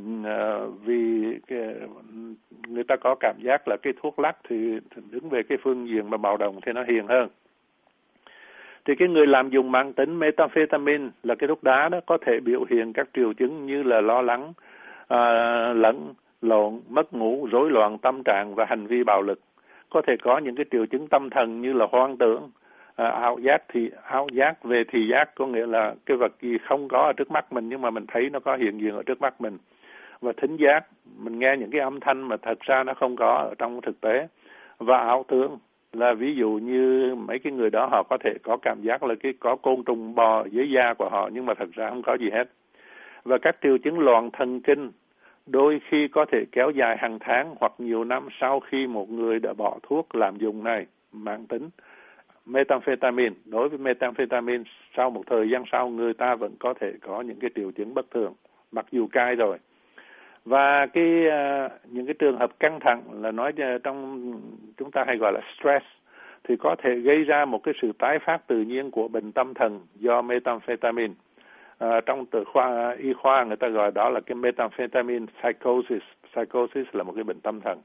Uh, 0.00 0.26
vì 0.84 1.34
người 2.68 2.84
ta 2.84 2.96
có 2.96 3.14
cảm 3.20 3.36
giác 3.42 3.68
là 3.68 3.76
cái 3.82 3.92
thuốc 4.02 4.18
lắc 4.18 4.36
thì 4.48 4.78
đứng 5.10 5.28
về 5.28 5.42
cái 5.42 5.58
phương 5.62 5.88
diện 5.88 6.10
mà 6.10 6.16
bạo 6.16 6.36
động 6.36 6.60
thì 6.66 6.72
nó 6.72 6.82
hiền 6.82 7.06
hơn. 7.06 7.28
Thì 8.84 8.94
cái 8.94 9.08
người 9.08 9.26
làm 9.26 9.50
dùng 9.50 9.72
mang 9.72 9.92
tính 9.92 10.18
methamphetamine 10.18 11.08
là 11.22 11.34
cái 11.34 11.48
thuốc 11.48 11.62
đá 11.62 11.88
đó 11.88 12.00
có 12.06 12.18
thể 12.26 12.40
biểu 12.40 12.64
hiện 12.70 12.92
các 12.92 13.08
triệu 13.14 13.32
chứng 13.32 13.66
như 13.66 13.82
là 13.82 14.00
lo 14.00 14.22
lắng 14.22 14.52
à, 15.12 15.72
lẫn 15.72 16.14
lộn 16.42 16.80
mất 16.88 17.12
ngủ 17.12 17.48
rối 17.50 17.70
loạn 17.70 17.98
tâm 17.98 18.22
trạng 18.24 18.54
và 18.54 18.64
hành 18.68 18.86
vi 18.86 19.04
bạo 19.04 19.22
lực. 19.22 19.40
Có 19.90 20.02
thể 20.06 20.16
có 20.22 20.38
những 20.38 20.56
cái 20.56 20.66
triệu 20.70 20.86
chứng 20.86 21.08
tâm 21.08 21.30
thần 21.30 21.60
như 21.60 21.72
là 21.72 21.86
hoang 21.90 22.16
tưởng 22.16 22.50
à, 22.96 23.08
ảo 23.08 23.38
giác 23.38 23.62
thì 23.68 23.90
ảo 24.04 24.26
giác 24.32 24.64
về 24.64 24.84
thị 24.88 25.08
giác 25.10 25.34
có 25.34 25.46
nghĩa 25.46 25.66
là 25.66 25.94
cái 26.06 26.16
vật 26.16 26.32
gì 26.40 26.58
không 26.58 26.88
có 26.88 26.98
ở 26.98 27.12
trước 27.12 27.30
mắt 27.30 27.52
mình 27.52 27.68
nhưng 27.68 27.80
mà 27.80 27.90
mình 27.90 28.04
thấy 28.08 28.30
nó 28.30 28.40
có 28.40 28.56
hiện 28.56 28.80
diện 28.80 28.96
ở 28.96 29.02
trước 29.02 29.20
mắt 29.20 29.40
mình. 29.40 29.58
Và 30.20 30.32
thính 30.36 30.56
giác 30.56 30.84
mình 31.18 31.38
nghe 31.38 31.56
những 31.58 31.70
cái 31.70 31.80
âm 31.80 32.00
thanh 32.00 32.22
mà 32.22 32.36
thật 32.36 32.60
ra 32.60 32.84
nó 32.84 32.94
không 32.94 33.16
có 33.16 33.34
ở 33.34 33.54
trong 33.58 33.80
thực 33.80 34.00
tế. 34.00 34.26
Và 34.78 34.98
ảo 34.98 35.24
tưởng 35.28 35.58
là 35.92 36.14
ví 36.14 36.34
dụ 36.34 36.48
như 36.50 37.14
mấy 37.14 37.38
cái 37.38 37.52
người 37.52 37.70
đó 37.70 37.88
họ 37.90 38.02
có 38.02 38.18
thể 38.24 38.34
có 38.42 38.56
cảm 38.62 38.82
giác 38.82 39.02
là 39.02 39.14
cái 39.22 39.32
có 39.40 39.56
côn 39.56 39.84
trùng 39.84 40.14
bò 40.14 40.44
dưới 40.44 40.70
da 40.70 40.94
của 40.94 41.08
họ 41.08 41.30
nhưng 41.32 41.46
mà 41.46 41.54
thật 41.54 41.68
ra 41.72 41.88
không 41.88 42.02
có 42.02 42.16
gì 42.20 42.30
hết. 42.32 42.44
Và 43.24 43.38
các 43.38 43.56
triệu 43.62 43.78
chứng 43.78 43.98
loạn 43.98 44.30
thần 44.30 44.60
kinh 44.60 44.90
đôi 45.46 45.80
khi 45.88 46.08
có 46.08 46.24
thể 46.32 46.44
kéo 46.52 46.70
dài 46.70 46.96
hàng 46.98 47.18
tháng 47.20 47.54
hoặc 47.60 47.72
nhiều 47.78 48.04
năm 48.04 48.28
sau 48.40 48.60
khi 48.60 48.86
một 48.86 49.10
người 49.10 49.40
đã 49.40 49.52
bỏ 49.52 49.78
thuốc 49.82 50.14
làm 50.14 50.36
dùng 50.36 50.64
này 50.64 50.86
mang 51.12 51.46
tính 51.46 51.70
methamphetamine 52.46 53.34
đối 53.44 53.68
với 53.68 53.78
methamphetamine 53.78 54.64
sau 54.96 55.10
một 55.10 55.22
thời 55.26 55.50
gian 55.50 55.64
sau 55.72 55.88
người 55.88 56.14
ta 56.14 56.34
vẫn 56.34 56.54
có 56.58 56.74
thể 56.80 56.92
có 57.00 57.20
những 57.20 57.38
cái 57.40 57.50
triệu 57.54 57.70
chứng 57.70 57.94
bất 57.94 58.10
thường 58.10 58.34
mặc 58.72 58.86
dù 58.90 59.06
cai 59.12 59.34
rồi 59.34 59.58
và 60.44 60.86
cái 60.86 61.26
uh, 61.26 61.72
những 61.92 62.06
cái 62.06 62.14
trường 62.18 62.38
hợp 62.38 62.50
căng 62.60 62.80
thẳng 62.80 63.02
là 63.22 63.30
nói 63.30 63.52
à, 63.56 63.78
trong 63.84 64.32
chúng 64.76 64.90
ta 64.90 65.04
hay 65.06 65.16
gọi 65.16 65.32
là 65.32 65.40
stress 65.58 65.84
thì 66.48 66.56
có 66.56 66.76
thể 66.82 66.94
gây 66.94 67.24
ra 67.24 67.44
một 67.44 67.62
cái 67.62 67.74
sự 67.82 67.92
tái 67.98 68.18
phát 68.18 68.46
tự 68.46 68.62
nhiên 68.62 68.90
của 68.90 69.08
bệnh 69.08 69.32
tâm 69.32 69.54
thần 69.54 69.80
do 69.94 70.22
methamphetamine. 70.22 71.14
À, 71.82 72.00
trong 72.06 72.26
từ 72.26 72.44
khoa 72.44 72.96
y 72.98 73.12
khoa 73.12 73.44
người 73.44 73.56
ta 73.56 73.68
gọi 73.68 73.90
đó 73.90 74.08
là 74.08 74.20
cái 74.20 74.34
methamphetamine 74.34 75.26
psychosis. 75.26 76.02
Psychosis 76.32 76.86
là 76.92 77.02
một 77.02 77.12
cái 77.14 77.24
bệnh 77.24 77.40
tâm 77.40 77.60
thần. 77.60 77.78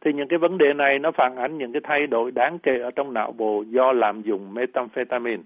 thì 0.00 0.12
những 0.12 0.28
cái 0.28 0.38
vấn 0.38 0.58
đề 0.58 0.72
này 0.72 0.98
nó 0.98 1.10
phản 1.10 1.36
ánh 1.36 1.58
những 1.58 1.72
cái 1.72 1.80
thay 1.84 2.06
đổi 2.06 2.30
đáng 2.30 2.58
kể 2.58 2.78
ở 2.78 2.90
trong 2.90 3.14
não 3.14 3.32
bộ 3.32 3.64
do 3.68 3.92
làm 3.92 4.22
dùng 4.22 4.54
methamphetamine 4.54 5.42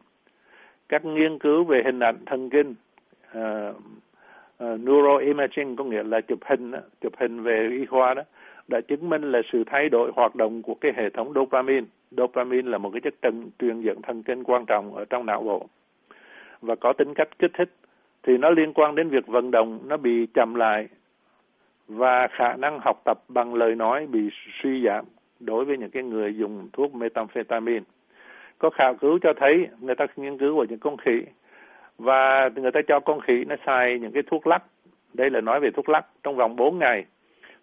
các 0.89 1.05
nghiên 1.05 1.39
cứu 1.39 1.65
về 1.65 1.83
hình 1.85 2.01
ảnh 2.01 2.17
thần 2.27 2.51
kinh 2.51 2.75
uh, 3.39 3.77
uh, 4.65 4.81
neuroimaging 4.81 5.77
có 5.77 5.85
nghĩa 5.85 6.03
là 6.03 6.21
chụp 6.21 6.39
hình 6.45 6.73
chụp 7.01 7.13
hình 7.19 7.43
về 7.43 7.69
y 7.71 7.87
khoa 7.87 8.15
đó 8.15 8.23
đã 8.69 8.81
chứng 8.81 9.09
minh 9.11 9.33
là 9.33 9.43
sự 9.53 9.65
thay 9.67 9.89
đổi 9.89 10.11
hoạt 10.15 10.35
động 10.35 10.63
của 10.63 10.75
cái 10.75 10.93
hệ 10.97 11.11
thống 11.11 11.33
dopamine 11.35 11.87
dopamine 12.11 12.71
là 12.71 12.79
một 12.79 12.91
cái 12.91 13.01
chất 13.01 13.15
trần 13.23 13.51
truyền 13.59 13.81
dẫn 13.81 14.03
thần 14.03 14.23
kinh 14.23 14.45
quan 14.45 14.67
trọng 14.67 14.95
ở 14.95 15.05
trong 15.05 15.27
não 15.27 15.43
bộ 15.43 15.69
và 16.63 16.75
có 16.75 16.93
tính 16.93 17.15
cách 17.15 17.29
kích 17.39 17.51
thích, 17.55 17.75
thì 18.23 18.39
nó 18.39 18.51
liên 18.51 18.73
quan 18.73 18.95
đến 18.95 19.09
việc 19.09 19.27
vận 19.27 19.51
động, 19.51 19.79
nó 19.87 19.97
bị 19.97 20.27
chậm 20.35 20.55
lại 20.55 20.89
và 21.89 22.29
khả 22.29 22.57
năng 22.57 22.79
học 22.81 23.03
tập 23.05 23.19
bằng 23.29 23.55
lời 23.55 23.75
nói 23.75 24.07
bị 24.07 24.29
suy 24.63 24.83
giảm 24.85 25.05
đối 25.41 25.65
với 25.65 25.79
những 25.79 25.91
cái 25.91 26.03
người 26.03 26.37
dùng 26.37 26.69
thuốc 26.73 26.95
methamphetamine. 26.95 27.85
Có 28.59 28.71
khảo 28.71 28.95
cứu 28.95 29.19
cho 29.23 29.33
thấy, 29.37 29.69
người 29.81 29.95
ta 29.95 30.07
nghiên 30.17 30.39
cứu 30.39 30.57
của 30.57 30.67
những 30.69 30.79
con 30.79 30.97
khỉ 30.97 31.23
và 31.99 32.51
người 32.55 32.73
ta 32.73 32.81
cho 32.89 33.01
con 33.01 33.21
khỉ 33.21 33.45
nó 33.45 33.57
xài 33.67 33.99
những 33.99 34.13
cái 34.13 34.23
thuốc 34.23 34.47
lắc. 34.47 34.63
Đây 35.15 35.31
là 35.31 35.41
nói 35.41 35.61
về 35.61 35.71
thuốc 35.71 35.89
lắc 35.89 36.07
trong 36.23 36.37
vòng 36.37 36.57
4 36.57 36.79
ngày, 36.79 37.05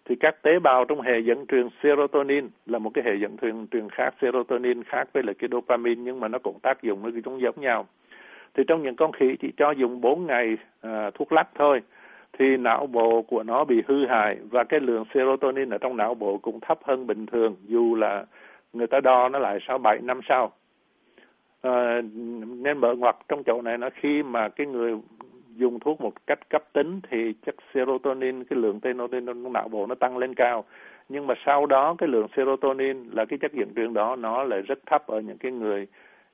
thì 0.04 0.16
các 0.20 0.42
tế 0.42 0.58
bào 0.58 0.84
trong 0.84 1.00
hệ 1.00 1.18
dẫn 1.18 1.46
truyền 1.46 1.68
serotonin 1.82 2.48
là 2.66 2.78
một 2.78 2.90
cái 2.94 3.04
hệ 3.04 3.14
dẫn 3.14 3.36
truyền 3.36 3.66
truyền 3.66 3.90
khác 3.90 4.14
serotonin 4.20 4.84
khác 4.84 5.08
với 5.12 5.22
lại 5.22 5.34
cái 5.38 5.48
dopamine, 5.52 6.02
nhưng 6.04 6.20
mà 6.20 6.28
nó 6.28 6.38
cũng 6.38 6.58
tác 6.62 6.82
dụng 6.82 7.02
nó 7.02 7.10
cũng 7.24 7.40
giống 7.40 7.60
nhau 7.60 7.86
thì 8.60 8.64
trong 8.68 8.82
những 8.82 8.96
con 8.96 9.12
khỉ 9.12 9.36
chỉ 9.40 9.52
cho 9.56 9.70
dùng 9.70 10.00
4 10.00 10.26
ngày 10.26 10.56
à, 10.80 11.10
thuốc 11.14 11.32
lắc 11.32 11.48
thôi 11.54 11.82
thì 12.38 12.56
não 12.56 12.86
bộ 12.86 13.22
của 13.22 13.42
nó 13.42 13.64
bị 13.64 13.82
hư 13.88 14.06
hại 14.06 14.36
và 14.50 14.64
cái 14.64 14.80
lượng 14.80 15.04
serotonin 15.14 15.70
ở 15.70 15.78
trong 15.78 15.96
não 15.96 16.14
bộ 16.14 16.38
cũng 16.38 16.60
thấp 16.60 16.78
hơn 16.84 17.06
bình 17.06 17.26
thường 17.26 17.56
dù 17.66 17.94
là 17.94 18.24
người 18.72 18.86
ta 18.86 19.00
đo 19.00 19.28
nó 19.28 19.38
lại 19.38 19.58
sau 19.68 19.78
7 19.78 19.98
năm 20.02 20.20
sau. 20.28 20.52
À, 21.62 22.00
nên 22.46 22.78
mở 22.78 22.94
ngoặt 22.94 23.16
trong 23.28 23.42
chỗ 23.46 23.62
này 23.62 23.78
nó 23.78 23.88
khi 23.94 24.22
mà 24.22 24.48
cái 24.48 24.66
người 24.66 24.94
dùng 25.56 25.80
thuốc 25.80 26.00
một 26.00 26.12
cách 26.26 26.48
cấp 26.50 26.64
tính 26.72 27.00
thì 27.10 27.34
chất 27.46 27.54
serotonin 27.74 28.44
cái 28.44 28.58
lượng 28.58 28.80
serotonin 28.82 29.26
trong 29.26 29.52
não 29.52 29.68
bộ 29.68 29.86
nó 29.86 29.94
tăng 29.94 30.18
lên 30.18 30.34
cao 30.34 30.64
nhưng 31.08 31.26
mà 31.26 31.34
sau 31.46 31.66
đó 31.66 31.94
cái 31.98 32.08
lượng 32.08 32.26
serotonin 32.36 33.10
là 33.12 33.24
cái 33.24 33.38
chất 33.38 33.52
dẫn 33.52 33.74
truyền 33.76 33.94
đó 33.94 34.16
nó 34.16 34.44
lại 34.44 34.62
rất 34.62 34.78
thấp 34.86 35.06
ở 35.06 35.20
những 35.20 35.38
cái 35.38 35.52
người 35.52 35.86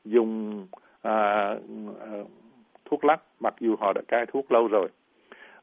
dùng 0.04 0.66
À, 1.06 1.48
à, 2.00 2.10
thuốc 2.84 3.04
lắc 3.04 3.20
mặc 3.40 3.54
dù 3.60 3.76
họ 3.76 3.92
đã 3.92 4.02
cai 4.08 4.26
thuốc 4.26 4.52
lâu 4.52 4.68
rồi. 4.68 4.88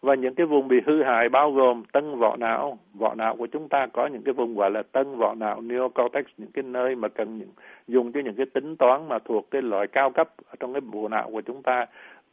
Và 0.01 0.15
những 0.15 0.35
cái 0.35 0.45
vùng 0.45 0.67
bị 0.67 0.81
hư 0.85 1.03
hại 1.03 1.29
bao 1.29 1.51
gồm 1.51 1.83
tân 1.91 2.15
vỏ 2.19 2.35
não. 2.35 2.79
Vỏ 2.93 3.15
não 3.15 3.35
của 3.35 3.47
chúng 3.47 3.69
ta 3.69 3.88
có 3.93 4.07
những 4.07 4.21
cái 4.23 4.33
vùng 4.33 4.55
gọi 4.55 4.71
là 4.71 4.83
tân 4.83 5.15
vỏ 5.15 5.35
não 5.35 5.62
neocortex 5.62 6.25
những 6.38 6.51
cái 6.51 6.63
nơi 6.63 6.95
mà 6.95 7.07
cần 7.07 7.38
những, 7.38 7.50
dùng 7.88 8.12
cho 8.12 8.19
những 8.19 8.35
cái 8.35 8.45
tính 8.45 8.75
toán 8.75 9.09
mà 9.09 9.19
thuộc 9.19 9.51
cái 9.51 9.62
loại 9.62 9.88
cao 9.88 10.09
cấp 10.12 10.29
ở 10.47 10.55
trong 10.59 10.73
cái 10.73 10.81
bộ 10.81 11.07
não 11.07 11.29
của 11.31 11.41
chúng 11.41 11.63
ta. 11.63 11.85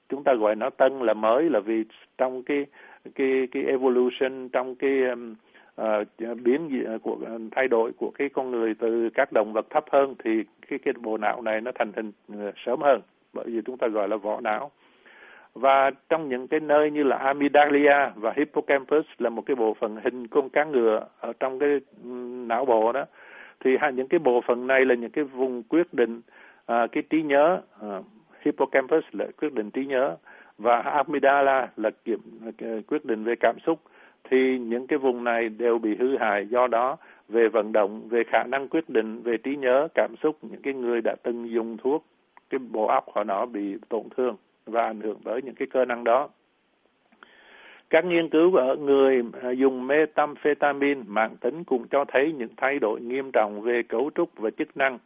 Chúng 0.09 0.25
ta 0.25 0.35
gọi 0.35 0.57
nó 0.57 0.71
tân 0.71 0.99
là 0.99 1.15
mới 1.15 1.51
là 1.51 1.61
vì 1.61 1.85
trong 2.19 2.43
cái 2.43 2.67
cái 3.15 3.49
cái 3.51 3.63
evolution 3.65 4.49
trong 4.49 4.75
cái 4.75 5.03
um, 5.03 5.35
uh, 5.83 6.39
biến 6.43 6.85
ờ, 6.87 6.99
của 6.99 7.13
uh, 7.13 7.41
thay 7.51 7.69
đổi 7.69 7.93
của 7.93 8.11
cái 8.11 8.29
con 8.29 8.51
người 8.51 8.75
từ 8.75 9.11
các 9.15 9.33
động 9.33 9.53
vật 9.53 9.67
thấp 9.71 9.85
hơn 9.91 10.15
thì 10.25 10.45
cái 10.69 10.79
cái 10.79 10.95
bộ 11.01 11.17
não 11.19 11.43
này 11.43 11.61
nó 11.61 11.73
thành 11.75 11.93
hình 11.97 12.13
uh, 12.33 12.55
sớm 12.67 12.81
hơn 12.81 13.01
bởi 13.33 13.45
vì 13.49 13.61
chúng 13.67 13.79
ta 13.79 13.89
gọi 13.89 14.09
là 14.09 14.17
vỏ 14.17 14.41
não. 14.41 14.71
Và 15.55 15.91
trong 16.09 16.29
những 16.29 16.49
cái 16.49 16.61
nơi 16.61 16.91
như 16.91 17.03
là 17.03 17.17
amygdala 17.17 18.13
và 18.17 18.33
hippocampus 18.37 19.07
là 19.19 19.31
một 19.31 19.43
cái 19.47 19.57
bộ 19.57 19.75
phận 19.75 19.97
hình 20.05 20.27
con 20.27 20.49
cá 20.49 20.65
ngựa 20.65 21.07
ở 21.21 21.33
trong 21.41 21.59
cái 21.59 21.81
não 22.47 22.65
bộ 22.65 22.93
đó 22.93 23.05
thì 23.65 23.77
hai 23.81 23.93
những 23.93 24.09
cái 24.09 24.19
bộ 24.19 24.41
phận 24.47 24.67
này 24.67 24.85
là 24.85 24.95
những 24.95 25.11
cái 25.11 25.25
vùng 25.25 25.63
quyết 25.63 25.95
định 25.95 26.21
à, 26.67 26.87
cái 26.93 27.03
trí 27.11 27.23
nhớ 27.23 27.61
à, 27.83 27.89
hippocampus 28.45 29.05
là 29.13 29.27
quyết 29.41 29.53
định 29.53 29.71
trí 29.71 29.87
nhớ 29.87 30.17
và 30.59 30.81
amygdala 30.81 31.69
là 31.77 31.91
kiểm 32.05 32.21
quyết 32.89 33.05
định 33.05 33.25
về 33.25 33.35
cảm 33.41 33.57
xúc 33.67 33.81
thì 34.25 34.59
những 34.59 34.87
cái 34.87 34.99
vùng 34.99 35.25
này 35.25 35.49
đều 35.49 35.79
bị 35.79 35.97
hư 35.97 36.17
hại 36.17 36.47
do 36.47 36.67
đó 36.67 36.97
về 37.29 37.49
vận 37.49 37.73
động 37.73 38.09
về 38.09 38.23
khả 38.27 38.45
năng 38.45 38.69
quyết 38.69 38.89
định 38.89 39.23
về 39.23 39.37
trí 39.37 39.57
nhớ 39.57 39.89
cảm 39.95 40.15
xúc 40.23 40.37
những 40.43 40.63
cái 40.63 40.75
người 40.75 41.01
đã 41.01 41.17
từng 41.23 41.51
dùng 41.51 41.77
thuốc 41.77 42.05
cái 42.51 42.59
bộ 42.59 42.87
óc 42.87 43.05
họ 43.15 43.25
nó 43.25 43.47
bị 43.47 43.77
tổn 43.89 44.03
thương 44.17 44.37
và 44.67 44.85
ảnh 44.85 45.01
hưởng 45.01 45.19
tới 45.25 45.43
những 45.43 45.55
cái 45.55 45.69
cơ 45.71 45.85
năng 45.85 46.05
đó. 46.05 46.29
Các 47.91 48.05
nghiên 48.05 48.29
cứu 48.29 48.57
ở 48.57 48.77
người 48.77 49.23
à, 49.43 49.51
dùng 49.51 49.87
methamphetamine 49.87 51.03
mạng 51.07 51.37
tính 51.41 51.65
cũng 51.65 51.89
cho 51.91 52.05
thấy 52.09 52.33
những 52.33 52.49
thay 52.57 52.79
đổi 52.79 53.01
nghiêm 53.01 53.33
trọng 53.33 53.61
về 53.61 53.83
cấu 53.83 54.11
trúc 54.15 54.31
và 54.37 54.51
chức 54.51 54.77
năng. 54.77 54.99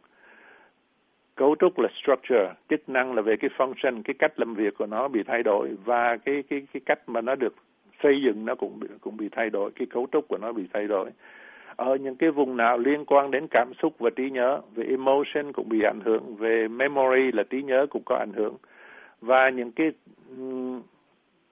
Cấu 1.35 1.55
trúc 1.59 1.79
là 1.79 1.89
structure, 2.01 2.53
chức 2.69 2.89
năng 2.89 3.13
là 3.13 3.21
về 3.21 3.35
cái 3.37 3.49
function, 3.57 4.01
cái 4.03 4.13
cách 4.19 4.39
làm 4.39 4.55
việc 4.55 4.77
của 4.77 4.85
nó 4.85 5.07
bị 5.07 5.23
thay 5.23 5.43
đổi 5.43 5.69
và 5.85 6.17
cái 6.17 6.43
cái 6.49 6.67
cái 6.73 6.81
cách 6.85 7.09
mà 7.09 7.21
nó 7.21 7.35
được 7.35 7.55
xây 8.05 8.21
dựng 8.21 8.45
nó 8.45 8.55
cũng 8.55 8.79
bị, 8.79 8.87
cũng 9.01 9.17
bị 9.17 9.29
thay 9.31 9.49
đổi, 9.49 9.71
cái 9.75 9.87
cấu 9.89 10.07
trúc 10.11 10.27
của 10.27 10.37
nó 10.37 10.51
bị 10.51 10.63
thay 10.73 10.87
đổi. 10.87 11.09
Ở 11.75 11.95
những 11.95 12.15
cái 12.15 12.31
vùng 12.31 12.57
nào 12.57 12.77
liên 12.77 13.05
quan 13.05 13.31
đến 13.31 13.47
cảm 13.51 13.71
xúc 13.81 13.93
và 13.99 14.09
trí 14.15 14.29
nhớ, 14.29 14.61
về 14.75 14.83
emotion 14.89 15.53
cũng 15.53 15.69
bị 15.69 15.81
ảnh 15.81 15.99
hưởng, 16.05 16.35
về 16.35 16.67
memory 16.67 17.31
là 17.31 17.43
trí 17.43 17.61
nhớ 17.61 17.85
cũng 17.89 18.03
có 18.05 18.15
ảnh 18.15 18.33
hưởng 18.33 18.55
và 19.21 19.49
những 19.49 19.71
cái 19.71 19.91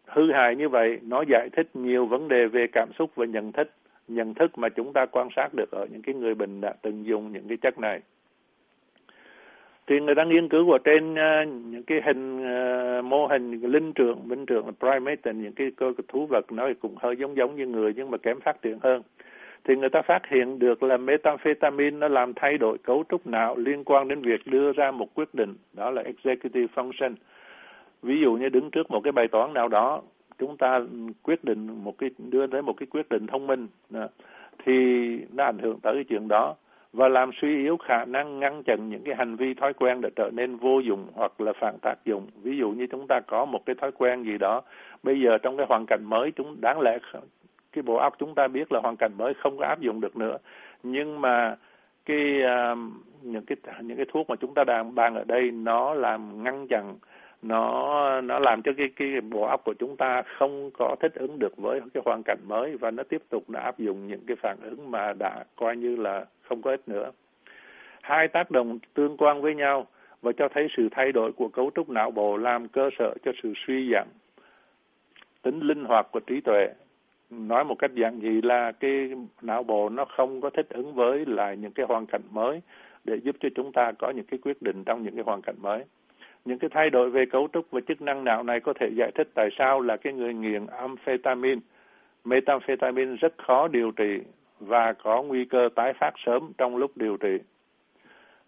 hư 0.08 0.32
hại 0.32 0.56
như 0.56 0.70
vậy 0.70 1.00
nó 1.02 1.24
giải 1.30 1.50
thích 1.54 1.70
nhiều 1.74 2.06
vấn 2.06 2.28
đề 2.28 2.46
về 2.46 2.68
cảm 2.72 2.90
xúc 3.00 3.12
và 3.16 3.26
nhận 3.26 3.52
thức 3.52 3.72
nhận 4.08 4.34
thức 4.34 4.58
mà 4.58 4.70
chúng 4.70 4.94
ta 4.94 5.06
quan 5.06 5.28
sát 5.36 5.50
được 5.54 5.72
ở 5.72 5.86
những 5.92 6.02
cái 6.02 6.16
người 6.16 6.36
bệnh 6.36 6.62
đã 6.62 6.74
từng 6.82 7.06
dùng 7.06 7.32
những 7.32 7.48
cái 7.48 7.58
chất 7.58 7.80
này 7.80 8.00
thì 9.88 10.00
người 10.00 10.16
ta 10.16 10.24
nghiên 10.24 10.50
cứu 10.50 10.72
ở 10.72 10.78
trên 10.84 11.14
uh, 11.14 11.48
những 11.66 11.84
cái 11.84 12.02
hình 12.06 12.40
uh, 12.40 13.06
mô 13.06 13.28
hình 13.28 13.62
linh 13.62 13.94
trưởng 13.94 14.20
linh 14.30 14.46
trưởng 14.46 14.66
là 14.66 14.72
primate 14.80 15.34
những 15.34 15.54
cái 15.54 15.72
cơ 15.76 15.94
thú 16.08 16.26
vật 16.26 16.52
nó 16.52 16.70
cũng 16.82 16.96
hơi 17.02 17.16
giống 17.16 17.38
giống 17.38 17.56
như 17.56 17.68
người 17.68 17.94
nhưng 17.96 18.12
mà 18.12 18.18
kém 18.18 18.40
phát 18.40 18.62
triển 18.62 18.78
hơn. 18.82 19.02
Thì 19.64 19.76
người 19.76 19.90
ta 19.90 20.02
phát 20.02 20.22
hiện 20.30 20.60
được 20.60 20.84
là 20.84 20.98
methamphetamine 20.98 21.98
nó 21.98 22.08
làm 22.08 22.34
thay 22.34 22.58
đổi 22.58 22.78
cấu 22.78 23.04
trúc 23.10 23.28
não 23.28 23.56
liên 23.58 23.84
quan 23.84 24.08
đến 24.08 24.22
việc 24.22 24.48
đưa 24.48 24.72
ra 24.72 24.92
một 24.92 25.08
quyết 25.14 25.36
định 25.36 25.56
đó 25.74 25.92
là 25.92 26.02
executive 26.02 26.74
function. 26.76 27.14
Ví 28.02 28.22
dụ 28.22 28.34
như 28.34 28.50
đứng 28.50 28.72
trước 28.72 28.92
một 28.92 29.02
cái 29.04 29.12
bài 29.12 29.28
toán 29.28 29.54
nào 29.54 29.68
đó 29.68 30.02
chúng 30.40 30.58
ta 30.58 30.80
quyết 31.24 31.44
định 31.44 31.84
một 31.84 31.98
cái 31.98 32.10
đưa 32.18 32.48
tới 32.48 32.62
một 32.62 32.74
cái 32.78 32.88
quyết 32.92 33.10
định 33.10 33.28
thông 33.28 33.48
minh 33.48 33.68
thì 34.66 34.74
nó 35.34 35.44
ảnh 35.44 35.60
hưởng 35.60 35.80
tới 35.80 35.94
cái 35.94 36.04
chuyện 36.04 36.28
đó 36.28 36.56
và 36.94 37.08
làm 37.08 37.32
suy 37.42 37.64
yếu 37.64 37.78
khả 37.78 38.06
năng 38.06 38.40
ngăn 38.40 38.64
chặn 38.64 38.90
những 38.90 39.04
cái 39.04 39.16
hành 39.16 39.36
vi 39.36 39.54
thói 39.54 39.74
quen 39.74 40.02
đã 40.02 40.10
trở 40.16 40.30
nên 40.34 40.56
vô 40.56 40.80
dụng 40.80 41.08
hoặc 41.14 41.42
là 41.42 41.54
phản 41.60 41.78
tác 41.82 41.96
dụng. 42.06 42.28
Ví 42.44 42.58
dụ 42.58 42.72
như 42.72 42.88
chúng 42.88 43.08
ta 43.08 43.20
có 43.20 43.46
một 43.46 43.66
cái 43.66 43.76
thói 43.76 43.92
quen 43.92 44.24
gì 44.24 44.38
đó 44.38 44.62
bây 45.04 45.22
giờ 45.22 45.38
trong 45.38 45.58
cái 45.58 45.66
hoàn 45.70 45.86
cảnh 45.86 46.04
mới 46.04 46.32
chúng 46.32 46.62
đáng 46.62 46.82
lẽ 46.82 46.98
cái 47.72 47.82
bộ 47.82 47.96
óc 47.96 48.16
chúng 48.20 48.36
ta 48.36 48.48
biết 48.48 48.72
là 48.72 48.80
hoàn 48.80 48.96
cảnh 48.98 49.12
mới 49.18 49.34
không 49.34 49.58
có 49.58 49.66
áp 49.66 49.80
dụng 49.80 50.02
được 50.02 50.18
nữa. 50.18 50.38
Nhưng 50.84 51.22
mà 51.22 51.56
cái 52.06 52.42
uh, 52.74 52.78
những 53.22 53.46
cái 53.46 53.58
những 53.82 53.98
cái 53.98 54.06
thuốc 54.14 54.30
mà 54.30 54.36
chúng 54.36 54.54
ta 54.54 54.64
đang 54.64 54.96
bàn 54.96 55.16
ở 55.16 55.24
đây 55.24 55.52
nó 55.52 55.94
làm 55.94 56.44
ngăn 56.44 56.68
chặn 56.68 56.96
nó 57.42 58.22
nó 58.22 58.40
làm 58.40 58.62
cho 58.62 58.72
cái 58.78 58.90
cái 58.96 59.22
bộ 59.22 59.42
óc 59.42 59.62
của 59.66 59.74
chúng 59.74 59.98
ta 59.98 60.22
không 60.22 60.72
có 60.72 60.96
thích 61.00 61.14
ứng 61.16 61.40
được 61.40 61.58
với 61.58 61.82
cái 61.94 62.04
hoàn 62.06 62.22
cảnh 62.26 62.40
mới 62.48 62.78
và 62.78 62.92
nó 62.92 63.04
tiếp 63.04 63.22
tục 63.30 63.50
đã 63.50 63.62
áp 63.62 63.80
dụng 63.80 64.08
những 64.08 64.22
cái 64.28 64.38
phản 64.42 64.58
ứng 64.62 64.92
mà 64.92 65.14
đã 65.14 65.44
coi 65.56 65.78
như 65.78 65.96
là 65.96 66.26
không 66.54 66.62
có 66.62 66.72
ích 66.72 66.88
nữa. 66.88 67.12
Hai 68.02 68.28
tác 68.28 68.52
động 68.52 68.80
tương 68.94 69.18
quan 69.18 69.42
với 69.42 69.56
nhau 69.56 69.88
và 70.22 70.32
cho 70.38 70.48
thấy 70.54 70.68
sự 70.78 70.88
thay 70.92 71.12
đổi 71.12 71.32
của 71.32 71.48
cấu 71.48 71.72
trúc 71.76 71.90
não 71.90 72.12
bộ 72.12 72.38
làm 72.38 72.68
cơ 72.68 72.90
sở 73.00 73.14
cho 73.26 73.32
sự 73.44 73.54
suy 73.68 73.92
giảm 73.94 74.08
tính 75.42 75.60
linh 75.60 75.86
hoạt 75.86 76.08
của 76.12 76.20
trí 76.20 76.42
tuệ. 76.42 76.68
Nói 77.30 77.64
một 77.64 77.76
cách 77.80 77.92
giản 77.94 78.20
dị 78.22 78.42
là 78.42 78.72
cái 78.72 79.12
não 79.42 79.64
bộ 79.64 79.90
nó 79.90 80.06
không 80.06 80.42
có 80.42 80.50
thích 80.50 80.68
ứng 80.70 80.94
với 80.94 81.26
lại 81.26 81.58
những 81.58 81.72
cái 81.72 81.86
hoàn 81.90 82.06
cảnh 82.06 82.22
mới 82.32 82.62
để 83.04 83.16
giúp 83.24 83.36
cho 83.40 83.50
chúng 83.56 83.72
ta 83.72 83.92
có 83.92 84.10
những 84.10 84.26
cái 84.26 84.40
quyết 84.44 84.62
định 84.62 84.84
trong 84.84 85.04
những 85.04 85.16
cái 85.16 85.24
hoàn 85.24 85.42
cảnh 85.42 85.56
mới. 85.62 85.84
Những 86.46 86.60
cái 86.60 86.70
thay 86.74 86.90
đổi 86.90 87.10
về 87.10 87.26
cấu 87.26 87.48
trúc 87.54 87.72
và 87.72 87.82
chức 87.88 88.02
năng 88.02 88.24
não 88.24 88.44
này 88.44 88.60
có 88.60 88.74
thể 88.80 88.90
giải 88.96 89.12
thích 89.16 89.30
tại 89.34 89.50
sao 89.58 89.82
là 89.82 89.98
cái 89.98 90.14
người 90.14 90.34
nghiện 90.34 90.66
amphetamine, 90.68 91.62
methamphetamine 92.26 93.16
rất 93.16 93.34
khó 93.38 93.68
điều 93.68 93.92
trị 93.92 94.20
và 94.68 94.94
có 94.94 95.22
nguy 95.22 95.46
cơ 95.46 95.70
tái 95.76 95.94
phát 95.94 96.14
sớm 96.26 96.52
trong 96.58 96.76
lúc 96.78 96.98
điều 96.98 97.18
trị. 97.18 97.38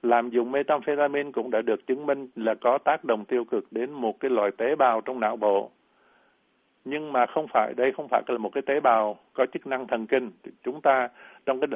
Làm 0.03 0.29
dùng 0.29 0.51
methamphetamine 0.51 1.31
cũng 1.31 1.51
đã 1.51 1.61
được 1.61 1.87
chứng 1.87 2.05
minh 2.05 2.27
là 2.35 2.55
có 2.55 2.77
tác 2.77 3.03
động 3.03 3.25
tiêu 3.25 3.43
cực 3.45 3.65
đến 3.71 3.91
một 3.91 4.19
cái 4.19 4.31
loại 4.31 4.51
tế 4.57 4.75
bào 4.75 5.01
trong 5.01 5.19
não 5.19 5.35
bộ. 5.35 5.71
Nhưng 6.85 7.13
mà 7.13 7.25
không 7.25 7.47
phải, 7.47 7.73
đây 7.77 7.91
không 7.91 8.07
phải 8.07 8.21
là 8.27 8.37
một 8.37 8.49
cái 8.53 8.61
tế 8.61 8.79
bào 8.79 9.17
có 9.33 9.45
chức 9.45 9.67
năng 9.67 9.87
thần 9.87 10.07
kinh. 10.07 10.31
Chúng 10.63 10.81
ta, 10.81 11.09
trong 11.45 11.59
cái 11.59 11.67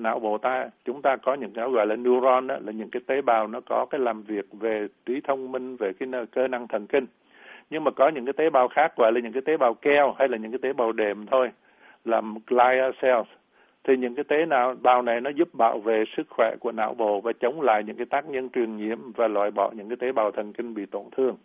não 0.00 0.18
bộ 0.18 0.38
ta, 0.38 0.68
chúng 0.84 1.02
ta 1.02 1.16
có 1.16 1.34
những 1.34 1.52
cái 1.54 1.70
gọi 1.70 1.86
là 1.86 1.96
neuron 1.96 2.46
đó, 2.46 2.56
là 2.60 2.72
những 2.72 2.90
cái 2.90 3.02
tế 3.06 3.22
bào 3.22 3.46
nó 3.46 3.60
có 3.66 3.86
cái 3.90 4.00
làm 4.00 4.22
việc 4.22 4.46
về 4.52 4.86
trí 5.06 5.20
thông 5.20 5.52
minh, 5.52 5.76
về 5.76 5.92
cái 5.92 6.08
cơ 6.32 6.48
năng 6.48 6.68
thần 6.68 6.86
kinh. 6.86 7.06
Nhưng 7.70 7.84
mà 7.84 7.90
có 7.90 8.08
những 8.08 8.24
cái 8.24 8.32
tế 8.32 8.50
bào 8.50 8.68
khác, 8.68 8.96
gọi 8.96 9.12
là 9.12 9.20
những 9.20 9.32
cái 9.32 9.42
tế 9.42 9.56
bào 9.56 9.74
keo 9.74 10.14
hay 10.18 10.28
là 10.28 10.36
những 10.36 10.50
cái 10.50 10.58
tế 10.62 10.72
bào 10.72 10.92
đệm 10.92 11.26
thôi, 11.26 11.50
làm 12.04 12.34
glia 12.46 12.90
cells 13.02 13.28
thì 13.88 13.96
những 13.96 14.14
cái 14.14 14.24
tế 14.24 14.46
nào 14.46 14.74
bào 14.82 15.02
này 15.02 15.20
nó 15.20 15.30
giúp 15.30 15.48
bảo 15.54 15.78
vệ 15.78 16.04
sức 16.16 16.26
khỏe 16.30 16.56
của 16.60 16.72
não 16.72 16.94
bộ 16.94 17.20
và 17.20 17.32
chống 17.40 17.60
lại 17.60 17.84
những 17.84 17.96
cái 17.96 18.06
tác 18.06 18.28
nhân 18.28 18.50
truyền 18.50 18.76
nhiễm 18.76 18.98
và 19.12 19.28
loại 19.28 19.50
bỏ 19.50 19.70
những 19.76 19.88
cái 19.88 19.96
tế 19.96 20.12
bào 20.12 20.30
thần 20.30 20.52
kinh 20.52 20.74
bị 20.74 20.86
tổn 20.86 21.02
thương. 21.16 21.36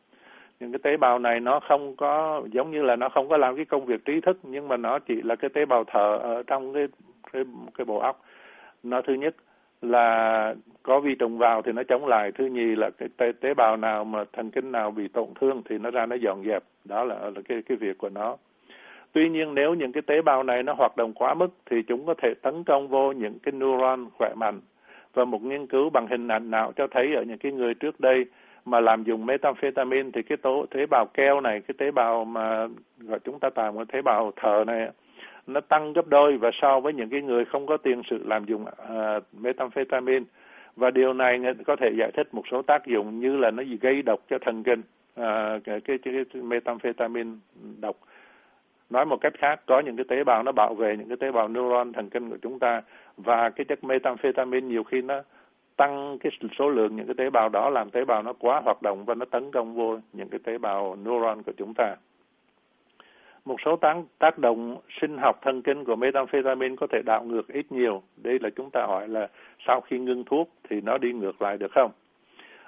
Những 0.59 0.71
cái 0.71 0.79
tế 0.83 0.97
bào 0.97 1.19
này 1.19 1.39
nó 1.39 1.59
không 1.59 1.95
có 1.95 2.41
giống 2.51 2.71
như 2.71 2.81
là 2.83 2.95
nó 2.95 3.09
không 3.09 3.29
có 3.29 3.37
làm 3.37 3.55
cái 3.55 3.65
công 3.65 3.85
việc 3.85 4.05
trí 4.05 4.21
thức 4.21 4.39
nhưng 4.43 4.67
mà 4.67 4.77
nó 4.77 4.99
chỉ 4.99 5.21
là 5.21 5.35
cái 5.35 5.49
tế 5.49 5.65
bào 5.65 5.83
thở 5.83 6.17
ở 6.17 6.43
trong 6.47 6.73
cái 6.73 6.87
cái, 7.33 7.43
cái 7.77 7.85
bộ 7.85 7.99
óc. 7.99 8.21
Nó 8.83 9.01
thứ 9.01 9.13
nhất 9.13 9.35
là 9.81 10.55
có 10.83 10.99
vi 10.99 11.15
trùng 11.15 11.37
vào 11.37 11.61
thì 11.61 11.71
nó 11.71 11.83
chống 11.83 12.07
lại 12.07 12.31
thứ 12.31 12.45
nhì 12.45 12.75
là 12.75 12.89
cái 12.89 13.09
tế, 13.17 13.31
tế 13.41 13.53
bào 13.53 13.77
nào 13.77 14.03
mà 14.03 14.23
thần 14.33 14.51
kinh 14.51 14.71
nào 14.71 14.91
bị 14.91 15.07
tổn 15.07 15.27
thương 15.41 15.61
thì 15.69 15.77
nó 15.77 15.91
ra 15.91 16.05
nó 16.05 16.15
dọn 16.15 16.43
dẹp. 16.45 16.63
Đó 16.85 17.03
là, 17.03 17.15
là 17.15 17.41
cái 17.49 17.61
cái 17.61 17.77
việc 17.77 17.97
của 17.97 18.09
nó 18.09 18.37
tuy 19.13 19.29
nhiên 19.29 19.53
nếu 19.53 19.73
những 19.73 19.91
cái 19.91 20.01
tế 20.01 20.21
bào 20.21 20.43
này 20.43 20.63
nó 20.63 20.73
hoạt 20.73 20.97
động 20.97 21.13
quá 21.13 21.33
mức 21.33 21.47
thì 21.65 21.83
chúng 21.87 22.05
có 22.05 22.13
thể 22.13 22.33
tấn 22.41 22.63
công 22.63 22.87
vô 22.87 23.11
những 23.11 23.39
cái 23.39 23.51
neuron 23.51 24.05
khỏe 24.17 24.33
mạnh. 24.35 24.59
Và 25.13 25.25
một 25.25 25.43
nghiên 25.43 25.67
cứu 25.67 25.89
bằng 25.89 26.07
hình 26.07 26.27
ảnh 26.27 26.51
não 26.51 26.71
cho 26.75 26.87
thấy 26.87 27.15
ở 27.15 27.23
những 27.23 27.37
cái 27.37 27.51
người 27.51 27.73
trước 27.73 27.99
đây 27.99 28.25
mà 28.65 28.79
làm 28.79 29.03
dùng 29.03 29.25
methamphetamine 29.25 30.09
thì 30.13 30.21
cái 30.21 30.37
tố 30.37 30.65
tế 30.69 30.85
bào 30.85 31.05
keo 31.05 31.41
này 31.41 31.61
cái 31.61 31.75
tế 31.77 31.91
bào 31.91 32.25
mà 32.25 32.67
gọi 32.99 33.19
chúng 33.19 33.39
ta 33.39 33.49
tạm 33.49 33.75
gọi 33.75 33.85
tế 33.85 34.01
bào 34.01 34.31
thờ 34.35 34.63
này 34.67 34.89
nó 35.47 35.61
tăng 35.61 35.93
gấp 35.93 36.07
đôi 36.07 36.37
và 36.37 36.49
so 36.61 36.79
với 36.79 36.93
những 36.93 37.09
cái 37.09 37.21
người 37.21 37.45
không 37.45 37.65
có 37.65 37.77
tiền 37.77 38.01
sử 38.09 38.23
làm 38.25 38.45
dùng 38.45 38.63
uh, 38.63 39.23
methamphetamine. 39.41 40.25
Và 40.75 40.91
điều 40.91 41.13
này 41.13 41.39
có 41.65 41.75
thể 41.75 41.89
giải 41.97 42.11
thích 42.11 42.33
một 42.33 42.43
số 42.51 42.61
tác 42.61 42.85
dụng 42.85 43.19
như 43.19 43.37
là 43.37 43.51
nó 43.51 43.63
gây 43.81 44.01
độc 44.01 44.19
cho 44.29 44.37
thần 44.41 44.63
kinh 44.63 44.79
uh, 44.79 45.63
cái, 45.63 45.81
cái, 45.81 45.97
cái 46.03 46.41
methamphetamine 46.41 47.31
độc 47.81 47.95
nói 48.93 49.05
một 49.05 49.17
cách 49.21 49.33
khác 49.37 49.61
có 49.65 49.79
những 49.79 49.95
cái 49.95 50.05
tế 50.07 50.23
bào 50.23 50.43
nó 50.43 50.51
bảo 50.51 50.73
vệ 50.73 50.97
những 50.97 51.07
cái 51.07 51.17
tế 51.17 51.31
bào 51.31 51.47
neuron 51.47 51.93
thần 51.93 52.09
kinh 52.09 52.29
của 52.29 52.37
chúng 52.41 52.59
ta 52.59 52.81
và 53.17 53.49
cái 53.49 53.65
chất 53.65 53.83
methamphetamine 53.83 54.67
nhiều 54.67 54.83
khi 54.83 55.01
nó 55.01 55.21
tăng 55.75 56.17
cái 56.19 56.31
số 56.59 56.69
lượng 56.69 56.95
những 56.95 57.05
cái 57.05 57.15
tế 57.17 57.29
bào 57.29 57.49
đó 57.49 57.69
làm 57.69 57.89
tế 57.89 58.05
bào 58.05 58.23
nó 58.23 58.33
quá 58.33 58.61
hoạt 58.65 58.81
động 58.81 59.05
và 59.05 59.15
nó 59.15 59.25
tấn 59.25 59.51
công 59.51 59.75
vô 59.75 59.97
những 60.13 60.29
cái 60.29 60.39
tế 60.43 60.57
bào 60.57 60.97
neuron 61.03 61.43
của 61.43 61.53
chúng 61.57 61.73
ta 61.73 61.95
một 63.45 63.55
số 63.65 63.75
tác, 63.75 63.97
tác 64.19 64.37
động 64.37 64.77
sinh 65.01 65.17
học 65.17 65.39
thần 65.41 65.61
kinh 65.61 65.85
của 65.85 65.95
methamphetamine 65.95 66.75
có 66.75 66.87
thể 66.87 67.01
đảo 67.05 67.23
ngược 67.23 67.47
ít 67.47 67.71
nhiều. 67.71 68.01
Đây 68.17 68.39
là 68.39 68.49
chúng 68.55 68.69
ta 68.69 68.85
hỏi 68.85 69.07
là 69.07 69.27
sau 69.67 69.81
khi 69.81 69.99
ngưng 69.99 70.23
thuốc 70.23 70.49
thì 70.69 70.81
nó 70.81 70.97
đi 70.97 71.13
ngược 71.13 71.41
lại 71.41 71.57
được 71.57 71.71
không? 71.71 71.91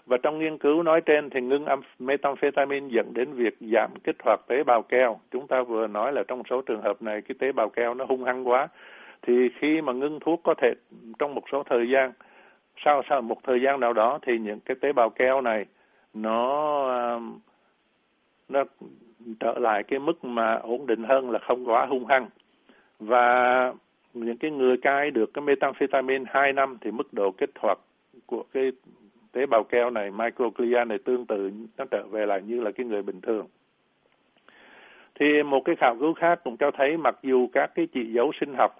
Và 0.06 0.18
trong 0.24 0.40
nghiên 0.40 0.58
cứu 0.58 0.84
nói 0.84 1.02
trên 1.02 1.30
thì 1.30 1.42
ngưng 1.42 1.66
methamphetamine 2.00 2.88
dẫn 2.90 3.14
đến 3.14 3.34
việc 3.34 3.58
giảm 3.60 3.92
kích 4.04 4.16
hoạt 4.24 4.40
tế 4.48 4.64
bào 4.64 4.82
keo. 4.82 5.20
Chúng 5.32 5.48
ta 5.48 5.64
vừa 5.64 5.88
nói 5.88 6.14
là 6.14 6.24
trong 6.28 6.44
số 6.50 6.62
trường 6.62 6.82
hợp 6.82 7.02
này 7.02 7.22
cái 7.22 7.36
tế 7.40 7.52
bào 7.52 7.70
keo 7.70 7.94
nó 7.94 8.06
hung 8.06 8.24
hăng 8.24 8.48
quá. 8.48 8.68
Thì 9.22 9.50
khi 9.60 9.82
mà 9.82 9.94
ngưng 9.94 10.20
thuốc 10.20 10.42
có 10.44 10.54
thể 10.62 10.74
trong 11.20 11.36
một 11.36 11.44
số 11.52 11.64
thời 11.64 11.90
gian, 11.90 12.12
sau 12.86 13.02
sau 13.10 13.22
một 13.22 13.38
thời 13.44 13.62
gian 13.62 13.80
nào 13.80 13.94
đó 13.94 14.20
thì 14.22 14.38
những 14.38 14.60
cái 14.60 14.76
tế 14.82 14.94
bào 14.94 15.10
keo 15.10 15.42
này 15.42 15.66
nó 16.14 16.82
um, 17.16 17.40
nó 18.50 18.64
trở 19.40 19.60
lại 19.60 19.84
cái 19.84 20.00
mức 20.00 20.24
mà 20.24 20.56
ổn 20.56 20.88
định 20.88 21.04
hơn 21.04 21.30
là 21.30 21.40
không 21.40 21.70
quá 21.70 21.86
hung 21.86 22.06
hăng 22.06 22.30
và 23.00 23.74
những 24.14 24.38
cái 24.38 24.52
người 24.52 24.78
cai 24.78 25.12
được 25.12 25.34
cái 25.34 25.42
methamphetamine 25.42 26.26
2 26.28 26.54
năm 26.54 26.78
thì 26.82 26.92
mức 26.92 27.14
độ 27.14 27.32
kích 27.32 27.52
hoạt 27.60 27.80
của 28.26 28.44
cái 28.54 28.72
tế 29.36 29.46
bào 29.46 29.64
keo 29.64 29.90
này 29.90 30.12
microglia 30.12 30.86
này 30.86 30.98
tương 30.98 31.26
tự 31.26 31.52
nó 31.78 31.86
trở 31.92 32.04
về 32.04 32.26
lại 32.26 32.42
như 32.48 32.62
là 32.62 32.72
cái 32.72 32.86
người 32.86 33.02
bình 33.02 33.22
thường. 33.22 33.48
Thì 35.20 35.44
một 35.44 35.62
cái 35.66 35.76
khảo 35.76 35.96
cứu 36.00 36.14
khác 36.14 36.40
cũng 36.44 36.58
cho 36.58 36.72
thấy 36.72 36.98
mặc 36.98 37.16
dù 37.24 37.48
các 37.54 37.72
cái 37.76 37.88
chỉ 37.94 38.14
dấu 38.14 38.32
sinh 38.40 38.54
học 38.54 38.76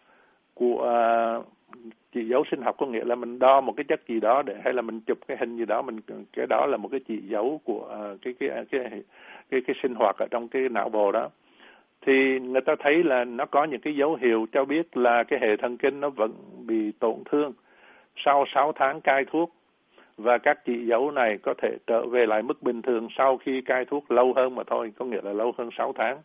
của 0.54 0.78
uh, 1.40 1.46
chỉ 2.14 2.28
dấu 2.28 2.44
sinh 2.52 2.62
học 2.62 2.76
có 2.78 2.86
nghĩa 2.86 3.04
là 3.04 3.16
mình 3.16 3.40
đo 3.40 3.62
một 3.62 3.74
cái 3.78 3.84
chất 3.84 4.08
gì 4.08 4.20
đó 4.20 4.42
để 4.42 4.56
hay 4.64 4.74
là 4.74 4.82
mình 4.82 5.00
chụp 5.00 5.18
cái 5.28 5.38
hình 5.40 5.58
gì 5.58 5.66
đó 5.66 5.82
mình 5.82 6.00
cái 6.34 6.48
đó 6.50 6.66
là 6.66 6.78
một 6.78 6.90
cái 6.92 7.00
chỉ 7.08 7.18
dấu 7.18 7.62
của 7.64 8.12
uh, 8.14 8.22
cái 8.22 8.34
cái 8.40 8.50
cái 8.72 9.02
cái 9.50 9.62
cái 9.68 9.76
sinh 9.84 9.96
hoạt 9.96 10.16
ở 10.18 10.28
trong 10.32 10.48
cái 10.48 10.70
não 10.70 10.90
bộ 10.90 11.12
đó. 11.12 11.30
Thì 12.06 12.40
người 12.40 12.62
ta 12.62 12.76
thấy 12.80 13.04
là 13.04 13.24
nó 13.24 13.46
có 13.46 13.64
những 13.64 13.82
cái 13.82 13.96
dấu 13.96 14.16
hiệu 14.16 14.48
cho 14.52 14.66
biết 14.66 14.98
là 14.98 15.24
cái 15.24 15.40
hệ 15.42 15.58
thần 15.58 15.78
kinh 15.78 16.00
nó 16.00 16.10
vẫn 16.10 16.32
bị 16.68 16.92
tổn 17.00 17.16
thương. 17.32 17.54
Sau 18.16 18.46
6 18.54 18.72
tháng 18.76 19.02
cai 19.02 19.26
thuốc 19.26 19.52
và 20.18 20.38
các 20.38 20.66
chỉ 20.66 20.86
dấu 20.86 21.12
này 21.12 21.38
có 21.44 21.54
thể 21.58 21.78
trở 21.88 22.06
về 22.06 22.26
lại 22.26 22.42
mức 22.42 22.64
bình 22.64 22.82
thường 22.82 23.08
sau 23.18 23.38
khi 23.38 23.62
cai 23.62 23.86
thuốc 23.86 24.12
lâu 24.12 24.34
hơn 24.34 24.56
mà 24.56 24.64
thôi, 24.68 24.94
có 24.98 25.06
nghĩa 25.06 25.22
là 25.24 25.34
lâu 25.34 25.54
hơn 25.58 25.70
6 25.78 25.94
tháng. 25.94 26.18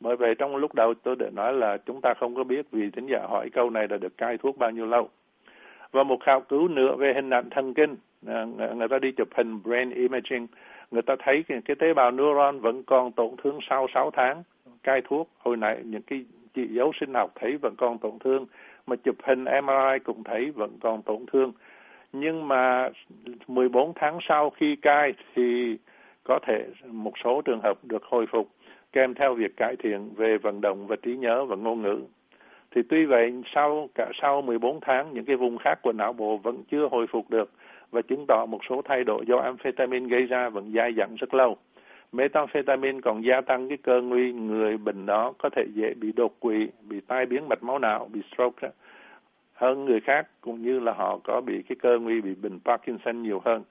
Bởi 0.00 0.16
vậy 0.16 0.34
trong 0.34 0.56
lúc 0.56 0.74
đầu 0.74 0.94
tôi 0.94 1.16
đã 1.16 1.30
nói 1.32 1.52
là 1.52 1.76
chúng 1.86 2.00
ta 2.00 2.14
không 2.14 2.34
có 2.34 2.44
biết 2.44 2.66
vì 2.70 2.90
thính 2.90 3.06
giả 3.06 3.26
hỏi 3.28 3.50
câu 3.50 3.70
này 3.70 3.86
là 3.90 3.96
được 3.96 4.16
cai 4.16 4.38
thuốc 4.38 4.58
bao 4.58 4.70
nhiêu 4.70 4.86
lâu. 4.86 5.08
Và 5.92 6.02
một 6.02 6.18
khảo 6.24 6.40
cứu 6.40 6.68
nữa 6.68 6.96
về 6.96 7.12
hình 7.14 7.30
ảnh 7.30 7.50
thần 7.50 7.74
kinh, 7.74 7.96
à, 8.26 8.44
người 8.74 8.88
ta 8.88 8.98
đi 8.98 9.12
chụp 9.12 9.28
hình 9.36 9.62
brain 9.64 9.90
imaging 9.90 10.46
người 10.92 11.02
ta 11.02 11.16
thấy 11.18 11.44
cái, 11.48 11.60
cái 11.64 11.76
tế 11.76 11.94
bào 11.94 12.10
neuron 12.10 12.60
vẫn 12.60 12.82
còn 12.82 13.12
tổn 13.12 13.30
thương 13.42 13.58
sau 13.70 13.86
6 13.94 14.10
tháng 14.10 14.42
cai 14.82 15.00
thuốc 15.04 15.28
hồi 15.38 15.56
nãy 15.56 15.80
những 15.84 16.02
cái 16.02 16.24
chỉ 16.54 16.66
dấu 16.66 16.92
sinh 17.00 17.14
học 17.14 17.32
thấy 17.34 17.56
vẫn 17.56 17.74
còn 17.76 17.98
tổn 17.98 18.18
thương 18.18 18.46
mà 18.86 18.96
chụp 18.96 19.16
hình 19.22 19.44
MRI 19.44 19.98
cũng 20.04 20.24
thấy 20.24 20.50
vẫn 20.50 20.70
còn 20.80 21.02
tổn 21.02 21.26
thương 21.32 21.52
nhưng 22.12 22.48
mà 22.48 22.88
14 23.48 23.92
tháng 23.94 24.18
sau 24.28 24.50
khi 24.50 24.76
cai 24.76 25.14
thì 25.34 25.76
có 26.24 26.38
thể 26.46 26.66
một 26.86 27.12
số 27.24 27.42
trường 27.42 27.60
hợp 27.62 27.78
được 27.82 28.04
hồi 28.04 28.26
phục 28.26 28.48
kèm 28.92 29.14
theo 29.14 29.34
việc 29.34 29.56
cải 29.56 29.76
thiện 29.76 30.10
về 30.16 30.38
vận 30.38 30.60
động 30.60 30.86
và 30.86 30.96
trí 30.96 31.16
nhớ 31.16 31.44
và 31.44 31.56
ngôn 31.56 31.82
ngữ. 31.82 32.00
Thì 32.74 32.82
tuy 32.88 33.04
vậy 33.04 33.42
sau 33.54 33.88
cả 33.94 34.10
sau 34.22 34.42
14 34.42 34.80
tháng 34.80 35.12
những 35.12 35.24
cái 35.24 35.36
vùng 35.36 35.58
khác 35.58 35.82
của 35.82 35.92
não 35.92 36.12
bộ 36.12 36.36
vẫn 36.36 36.62
chưa 36.70 36.88
hồi 36.90 37.06
phục 37.06 37.30
được 37.30 37.50
và 37.90 38.02
chứng 38.02 38.24
tỏ 38.28 38.46
một 38.46 38.60
số 38.68 38.82
thay 38.84 39.04
đổi 39.04 39.24
do 39.26 39.36
amphetamine 39.36 40.08
gây 40.08 40.26
ra 40.26 40.48
vẫn 40.48 40.72
dai 40.74 40.94
dẳng 40.96 41.14
rất 41.16 41.34
lâu. 41.34 41.56
Methamphetamine 42.12 43.00
còn 43.00 43.24
gia 43.24 43.40
tăng 43.40 43.68
cái 43.68 43.78
cơ 43.82 44.00
nguy 44.00 44.32
người 44.32 44.76
bệnh 44.76 45.06
đó 45.06 45.32
có 45.38 45.48
thể 45.56 45.64
dễ 45.74 45.94
bị 45.94 46.12
đột 46.12 46.40
quỵ, 46.40 46.68
bị 46.88 47.00
tai 47.06 47.26
biến 47.26 47.48
mạch 47.48 47.62
máu 47.62 47.78
não, 47.78 48.08
bị 48.12 48.20
stroke 48.32 48.68
hơn 49.62 49.84
người 49.84 50.00
khác, 50.00 50.26
cũng 50.40 50.62
như 50.62 50.80
là 50.80 50.92
họ 50.92 51.18
có 51.24 51.40
bị 51.46 51.62
cái 51.68 51.76
cơ 51.82 51.98
nguy, 51.98 52.20
bị 52.20 52.34
bệnh 52.42 52.58
Parkinson 52.64 53.22
nhiều 53.22 53.40
hơn. 53.44 53.62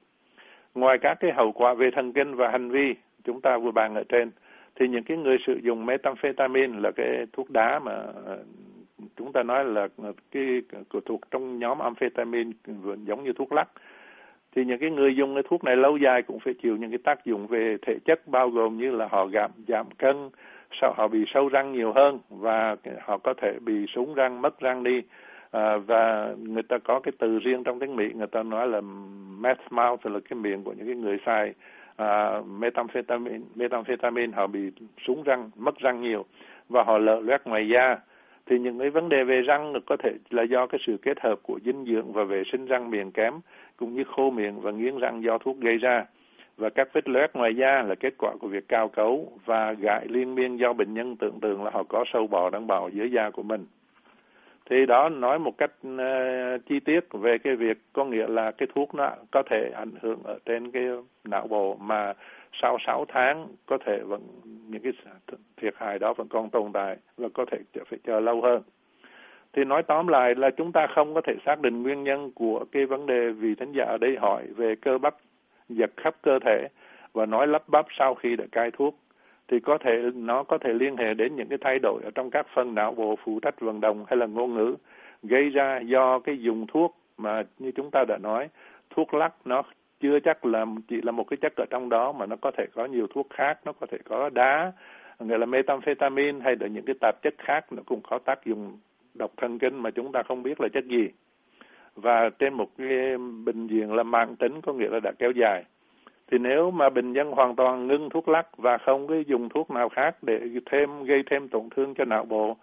Ngoài 0.75 0.97
các 1.01 1.17
cái 1.19 1.31
hậu 1.31 1.51
quả 1.51 1.73
về 1.73 1.91
thần 1.91 2.13
kinh 2.13 2.35
và 2.35 2.49
hành 2.51 2.69
vi 2.69 2.95
chúng 3.23 3.41
ta 3.41 3.57
vừa 3.57 3.71
bàn 3.71 3.95
ở 3.95 4.03
trên, 4.09 4.31
thì 4.75 4.87
những 4.87 5.03
cái 5.03 5.17
người 5.17 5.37
sử 5.47 5.59
dụng 5.63 5.85
methamphetamine 5.85 6.79
là 6.79 6.91
cái 6.95 7.25
thuốc 7.33 7.49
đá 7.49 7.79
mà 7.79 7.91
ờ, 8.25 8.43
chúng 9.17 9.31
ta 9.33 9.43
nói 9.43 9.65
là 9.65 9.87
cái 10.31 10.61
thuộc 11.05 11.21
trong 11.31 11.59
nhóm 11.59 11.79
amphetamine 11.79 12.51
giống 13.05 13.23
như 13.23 13.33
thuốc 13.33 13.51
lắc 13.51 13.67
thì 14.55 14.65
những 14.65 14.79
cái 14.79 14.89
người 14.89 15.15
dùng 15.15 15.35
cái 15.35 15.43
thuốc 15.49 15.63
này 15.63 15.75
lâu 15.75 15.97
dài 15.97 16.21
cũng 16.21 16.39
phải 16.39 16.53
chịu 16.53 16.77
những 16.77 16.89
cái 16.89 16.99
tác 17.03 17.25
dụng 17.25 17.47
về 17.47 17.77
thể 17.81 17.97
chất, 18.05 18.27
bao 18.27 18.49
gồm 18.49 18.77
như 18.77 18.91
là 18.91 19.07
họ 19.11 19.27
giảm 19.33 19.51
giảm 19.67 19.85
cân 19.97 20.29
sau 20.81 20.93
họ 20.97 21.07
bị 21.07 21.25
sâu 21.33 21.49
răng 21.49 21.71
nhiều 21.71 21.93
hơn 21.93 22.19
và 22.29 22.75
họ 23.01 23.17
có 23.17 23.33
thể 23.41 23.59
bị 23.59 23.85
súng 23.95 24.13
răng, 24.13 24.41
mất 24.41 24.59
răng 24.59 24.83
đi 24.83 25.01
à, 25.51 25.77
và 25.77 26.33
người 26.37 26.63
ta 26.63 26.77
có 26.77 26.99
cái 26.99 27.11
từ 27.19 27.39
riêng 27.39 27.63
trong 27.63 27.79
tiếng 27.79 27.95
Mỹ 27.95 28.05
người 28.15 28.27
ta 28.27 28.43
nói 28.43 28.67
là 28.67 28.81
meth 29.39 29.71
mouth 29.71 30.05
là 30.05 30.19
cái 30.29 30.39
miệng 30.39 30.63
của 30.63 30.73
những 30.73 30.87
cái 30.87 30.95
người 30.95 31.17
xài 31.25 31.53
à, 31.95 32.41
methamphetamine 32.59 33.45
methamphetamine 33.55 34.33
họ 34.35 34.47
bị 34.47 34.71
súng 35.07 35.23
răng 35.23 35.51
mất 35.55 35.77
răng 35.79 36.01
nhiều 36.01 36.25
và 36.69 36.83
họ 36.83 36.97
lợ 36.97 37.19
loét 37.19 37.47
ngoài 37.47 37.67
da. 37.67 37.97
Thì 38.45 38.59
những 38.59 38.79
cái 38.79 38.89
vấn 38.89 39.09
đề 39.09 39.23
về 39.23 39.41
răng 39.41 39.73
có 39.85 39.97
thể 39.97 40.11
là 40.29 40.43
do 40.43 40.67
cái 40.67 40.81
sự 40.87 40.97
kết 41.01 41.19
hợp 41.21 41.39
của 41.43 41.59
dinh 41.65 41.85
dưỡng 41.85 42.13
và 42.13 42.23
vệ 42.23 42.43
sinh 42.51 42.65
răng 42.65 42.91
miệng 42.91 43.11
kém 43.11 43.33
cũng 43.77 43.95
như 43.95 44.03
khô 44.03 44.29
miệng 44.29 44.61
và 44.61 44.71
nghiến 44.71 44.97
răng 44.97 45.23
do 45.23 45.37
thuốc 45.37 45.59
gây 45.59 45.77
ra. 45.77 46.05
Và 46.57 46.69
các 46.69 46.89
vết 46.93 47.09
loét 47.09 47.35
ngoài 47.35 47.55
da 47.55 47.83
là 47.83 47.95
kết 47.95 48.13
quả 48.17 48.35
của 48.39 48.47
việc 48.47 48.67
cao 48.67 48.87
cấu 48.87 49.31
và 49.45 49.73
gại 49.73 50.07
liên 50.09 50.35
miên 50.35 50.57
do 50.57 50.73
bệnh 50.73 50.93
nhân 50.93 51.15
tưởng 51.15 51.39
tượng 51.39 51.63
là 51.63 51.71
họ 51.73 51.83
có 51.83 52.03
sâu 52.13 52.27
bò 52.27 52.49
đang 52.49 52.67
bò 52.67 52.87
dưới 52.87 53.11
da 53.11 53.29
của 53.29 53.43
mình 53.43 53.65
thì 54.69 54.85
đó 54.85 55.09
nói 55.09 55.39
một 55.39 55.57
cách 55.57 55.71
uh, 55.87 56.65
chi 56.65 56.79
tiết 56.79 56.99
về 57.11 57.37
cái 57.37 57.55
việc 57.55 57.77
có 57.93 58.05
nghĩa 58.05 58.27
là 58.27 58.51
cái 58.51 58.67
thuốc 58.75 58.95
nó 58.95 59.09
có 59.31 59.43
thể 59.49 59.71
ảnh 59.75 59.91
hưởng 60.01 60.19
ở 60.23 60.37
trên 60.45 60.71
cái 60.71 60.83
não 61.23 61.47
bộ 61.47 61.77
mà 61.81 62.13
sau 62.61 62.77
6 62.85 63.05
tháng 63.07 63.47
có 63.65 63.77
thể 63.85 63.99
vẫn 63.99 64.21
những 64.43 64.81
cái 64.81 64.93
thiệt 65.57 65.73
hại 65.77 65.99
đó 65.99 66.13
vẫn 66.13 66.27
còn 66.27 66.49
tồn 66.49 66.71
tại 66.73 66.97
và 67.17 67.27
có 67.33 67.45
thể 67.51 67.57
phải 67.89 67.99
chờ 68.03 68.19
lâu 68.19 68.41
hơn. 68.41 68.61
Thì 69.53 69.63
nói 69.63 69.83
tóm 69.83 70.07
lại 70.07 70.35
là 70.35 70.49
chúng 70.49 70.71
ta 70.71 70.87
không 70.95 71.13
có 71.13 71.21
thể 71.21 71.33
xác 71.45 71.59
định 71.61 71.83
nguyên 71.83 72.03
nhân 72.03 72.31
của 72.35 72.65
cái 72.71 72.85
vấn 72.85 73.05
đề 73.05 73.29
vì 73.29 73.55
thánh 73.55 73.71
giả 73.71 73.85
ở 73.85 73.97
đây 73.97 74.17
hỏi 74.17 74.47
về 74.55 74.75
cơ 74.75 74.97
bắp 74.97 75.15
giật 75.69 75.91
khắp 75.97 76.15
cơ 76.21 76.39
thể 76.45 76.67
và 77.13 77.25
nói 77.25 77.47
lắp 77.47 77.63
bắp 77.67 77.85
sau 77.99 78.15
khi 78.15 78.35
đã 78.35 78.45
cai 78.51 78.71
thuốc 78.71 78.95
thì 79.51 79.59
có 79.59 79.77
thể 79.77 80.11
nó 80.13 80.43
có 80.43 80.57
thể 80.57 80.73
liên 80.73 80.97
hệ 80.97 81.13
đến 81.13 81.35
những 81.35 81.47
cái 81.47 81.57
thay 81.61 81.79
đổi 81.79 82.01
ở 82.03 82.11
trong 82.15 82.29
các 82.29 82.47
phần 82.53 82.75
não 82.75 82.93
bộ 82.93 83.15
phụ 83.23 83.39
trách 83.39 83.61
vận 83.61 83.81
động 83.81 84.05
hay 84.07 84.17
là 84.17 84.25
ngôn 84.25 84.55
ngữ. 84.55 84.75
Gây 85.23 85.49
ra 85.49 85.79
do 85.79 86.19
cái 86.19 86.37
dùng 86.37 86.67
thuốc 86.67 86.97
mà 87.17 87.43
như 87.59 87.71
chúng 87.71 87.91
ta 87.91 88.03
đã 88.07 88.17
nói, 88.17 88.49
thuốc 88.89 89.13
lắc 89.13 89.33
nó 89.45 89.63
chưa 89.99 90.19
chắc 90.19 90.45
là, 90.45 90.65
chỉ 90.87 91.01
là 91.01 91.11
một 91.11 91.23
cái 91.23 91.37
chất 91.37 91.53
ở 91.55 91.65
trong 91.69 91.89
đó 91.89 92.11
mà 92.11 92.25
nó 92.25 92.35
có 92.35 92.51
thể 92.57 92.65
có 92.75 92.85
nhiều 92.85 93.07
thuốc 93.07 93.27
khác, 93.29 93.59
nó 93.65 93.73
có 93.73 93.87
thể 93.91 93.97
có 94.05 94.29
đá 94.29 94.71
nghĩa 95.19 95.37
là 95.37 95.45
methamphetamine 95.45 96.39
hay 96.43 96.55
là 96.59 96.67
những 96.67 96.85
cái 96.85 96.95
tạp 97.01 97.21
chất 97.21 97.33
khác 97.37 97.73
nó 97.73 97.83
cũng 97.85 98.01
có 98.09 98.19
tác 98.25 98.45
dụng 98.45 98.79
độc 99.13 99.31
thần 99.37 99.59
kinh 99.59 99.75
mà 99.83 99.91
chúng 99.91 100.11
ta 100.11 100.23
không 100.23 100.43
biết 100.43 100.61
là 100.61 100.67
chất 100.73 100.85
gì. 100.85 101.09
Và 101.95 102.29
trên 102.39 102.53
một 102.53 102.69
cái 102.77 103.17
bệnh 103.45 103.67
viện 103.67 103.93
là 103.93 104.03
mạng 104.03 104.35
tính 104.35 104.61
có 104.61 104.73
nghĩa 104.73 104.89
là 104.89 104.99
đã 105.03 105.11
kéo 105.19 105.31
dài 105.31 105.63
thì 106.31 106.37
nếu 106.37 106.71
mà 106.71 106.89
bệnh 106.89 107.13
nhân 107.13 107.31
hoàn 107.31 107.55
toàn 107.55 107.87
ngưng 107.87 108.09
thuốc 108.09 108.29
lắc 108.29 108.57
và 108.57 108.77
không 108.77 109.07
cái 109.07 109.23
dùng 109.27 109.49
thuốc 109.49 109.71
nào 109.71 109.89
khác 109.89 110.15
để 110.21 110.39
thêm 110.71 111.03
gây 111.03 111.23
thêm 111.29 111.47
tổn 111.47 111.69
thương 111.75 111.93
cho 111.93 112.05
não 112.05 112.25
bộ 112.25 112.57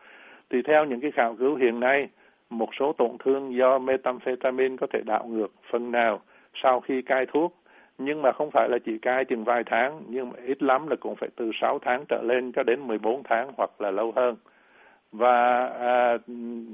thì 0.51 0.63
theo 0.63 0.85
những 0.85 1.01
cái 1.01 1.11
khảo 1.11 1.37
cứu 1.39 1.57
hiện 1.57 1.81
nay 1.81 2.09
một 2.51 2.69
số 2.79 2.93
tổn 2.93 3.11
thương 3.25 3.55
do 3.55 3.79
methamphetamine 3.79 4.77
có 4.81 4.87
thể 4.93 5.01
đảo 5.07 5.27
ngược 5.27 5.53
phần 5.71 5.93
nào 5.93 6.21
sau 6.63 6.81
khi 6.81 7.03
cai 7.03 7.27
thuốc. 7.27 7.55
Nhưng 7.99 8.23
mà 8.23 8.33
không 8.33 8.51
phải 8.51 8.69
là 8.69 8.79
chỉ 8.85 8.99
cai 8.99 9.25
chừng 9.25 9.45
vài 9.45 9.63
tháng 9.67 10.01
nhưng 10.09 10.31
mà 10.31 10.37
ít 10.47 10.63
lắm 10.63 10.89
là 10.89 10.97
cũng 11.01 11.17
phải 11.17 11.29
từ 11.37 11.51
6 11.61 11.79
tháng 11.79 12.05
trở 12.09 12.23
lên 12.23 12.53
cho 12.53 12.63
đến 12.63 12.87
14 12.87 13.23
tháng 13.23 13.53
hoặc 13.57 13.71
là 13.79 13.91
lâu 13.91 14.13
hơn. 14.17 14.37
Và 15.13 15.67
à, 15.67 16.19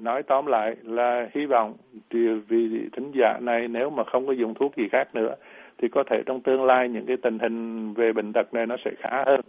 nói 0.03 0.23
tóm 0.23 0.47
lại 0.47 0.77
là 0.83 1.29
hy 1.35 1.47
vọng 1.47 1.75
thì 2.11 2.29
vì 2.49 2.89
thính 2.93 3.13
giả 3.15 3.39
này 3.41 3.69
nếu 3.69 3.91
mà 3.91 4.05
không 4.05 4.27
có 4.27 4.33
dùng 4.33 4.55
thuốc 4.55 4.77
gì 4.77 4.89
khác 4.89 5.15
nữa 5.15 5.35
thì 5.83 5.89
có 5.93 6.05
thể 6.11 6.17
trong 6.27 6.41
tương 6.41 6.65
lai 6.65 6.89
những 6.89 7.07
cái 7.07 7.17
tình 7.23 7.39
hình 7.39 7.59
về 7.95 8.13
bệnh 8.17 8.33
tật 8.33 8.55
này 8.55 8.67
nó 8.67 8.77
sẽ 8.85 8.91
khá 8.99 9.25
hơn 9.27 9.41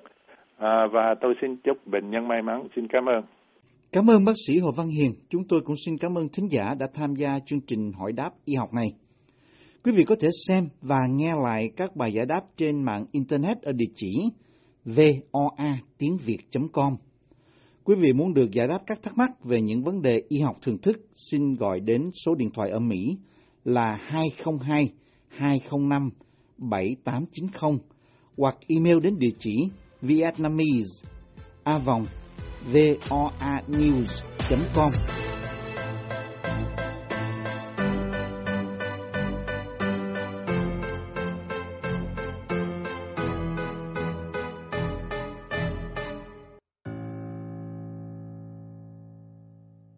à, 0.58 0.88
và 0.92 1.16
tôi 1.22 1.34
xin 1.42 1.56
chúc 1.56 1.88
bệnh 1.88 2.10
nhân 2.10 2.28
may 2.28 2.42
mắn 2.42 2.68
xin 2.76 2.88
cảm 2.88 3.06
ơn 3.06 3.24
Cảm 3.92 4.10
ơn 4.10 4.26
bác 4.26 4.34
sĩ 4.48 4.60
Hồ 4.60 4.72
Văn 4.78 4.88
Hiền. 4.88 5.12
Chúng 5.30 5.44
tôi 5.50 5.62
cũng 5.66 5.76
xin 5.86 5.98
cảm 5.98 6.18
ơn 6.18 6.28
thính 6.34 6.48
giả 6.52 6.74
đã 6.80 6.88
tham 6.94 7.16
gia 7.16 7.40
chương 7.46 7.60
trình 7.68 7.92
hỏi 7.92 8.12
đáp 8.12 8.30
y 8.46 8.56
học 8.56 8.74
này. 8.74 8.94
Quý 9.84 9.92
vị 9.92 10.04
có 10.04 10.16
thể 10.22 10.28
xem 10.48 10.70
và 10.82 11.00
nghe 11.10 11.34
lại 11.44 11.70
các 11.78 11.96
bài 11.96 12.14
giải 12.14 12.26
đáp 12.26 12.42
trên 12.58 12.84
mạng 12.84 13.06
Internet 13.12 13.62
ở 13.62 13.72
địa 13.74 13.92
chỉ 13.96 14.12
voa 14.86 15.78
tiếng 15.98 16.18
việt.com. 16.26 16.96
Quý 17.84 17.96
vị 18.00 18.14
muốn 18.14 18.34
được 18.34 18.52
giải 18.52 18.68
đáp 18.68 18.80
các 18.88 19.00
thắc 19.04 19.18
mắc 19.18 19.32
về 19.44 19.62
những 19.62 19.84
vấn 19.84 20.02
đề 20.02 20.22
y 20.30 20.40
học 20.40 20.56
thường 20.62 20.78
thức, 20.82 20.98
xin 21.16 21.54
gọi 21.54 21.80
đến 21.80 22.10
số 22.26 22.36
điện 22.36 22.50
thoại 22.54 22.70
ở 22.70 22.80
Mỹ 22.80 23.18
là 23.66 23.98
202 24.02 24.94
205 25.38 26.10
7890 26.58 27.78
hoặc 28.38 28.58
email 28.67 29.00
đến 29.00 29.19
địa 29.19 29.34
chỉ 29.39 29.69
vietnamese 30.02 31.08
a 31.63 31.78
vòng 31.78 32.06
voanews.com 32.71 34.91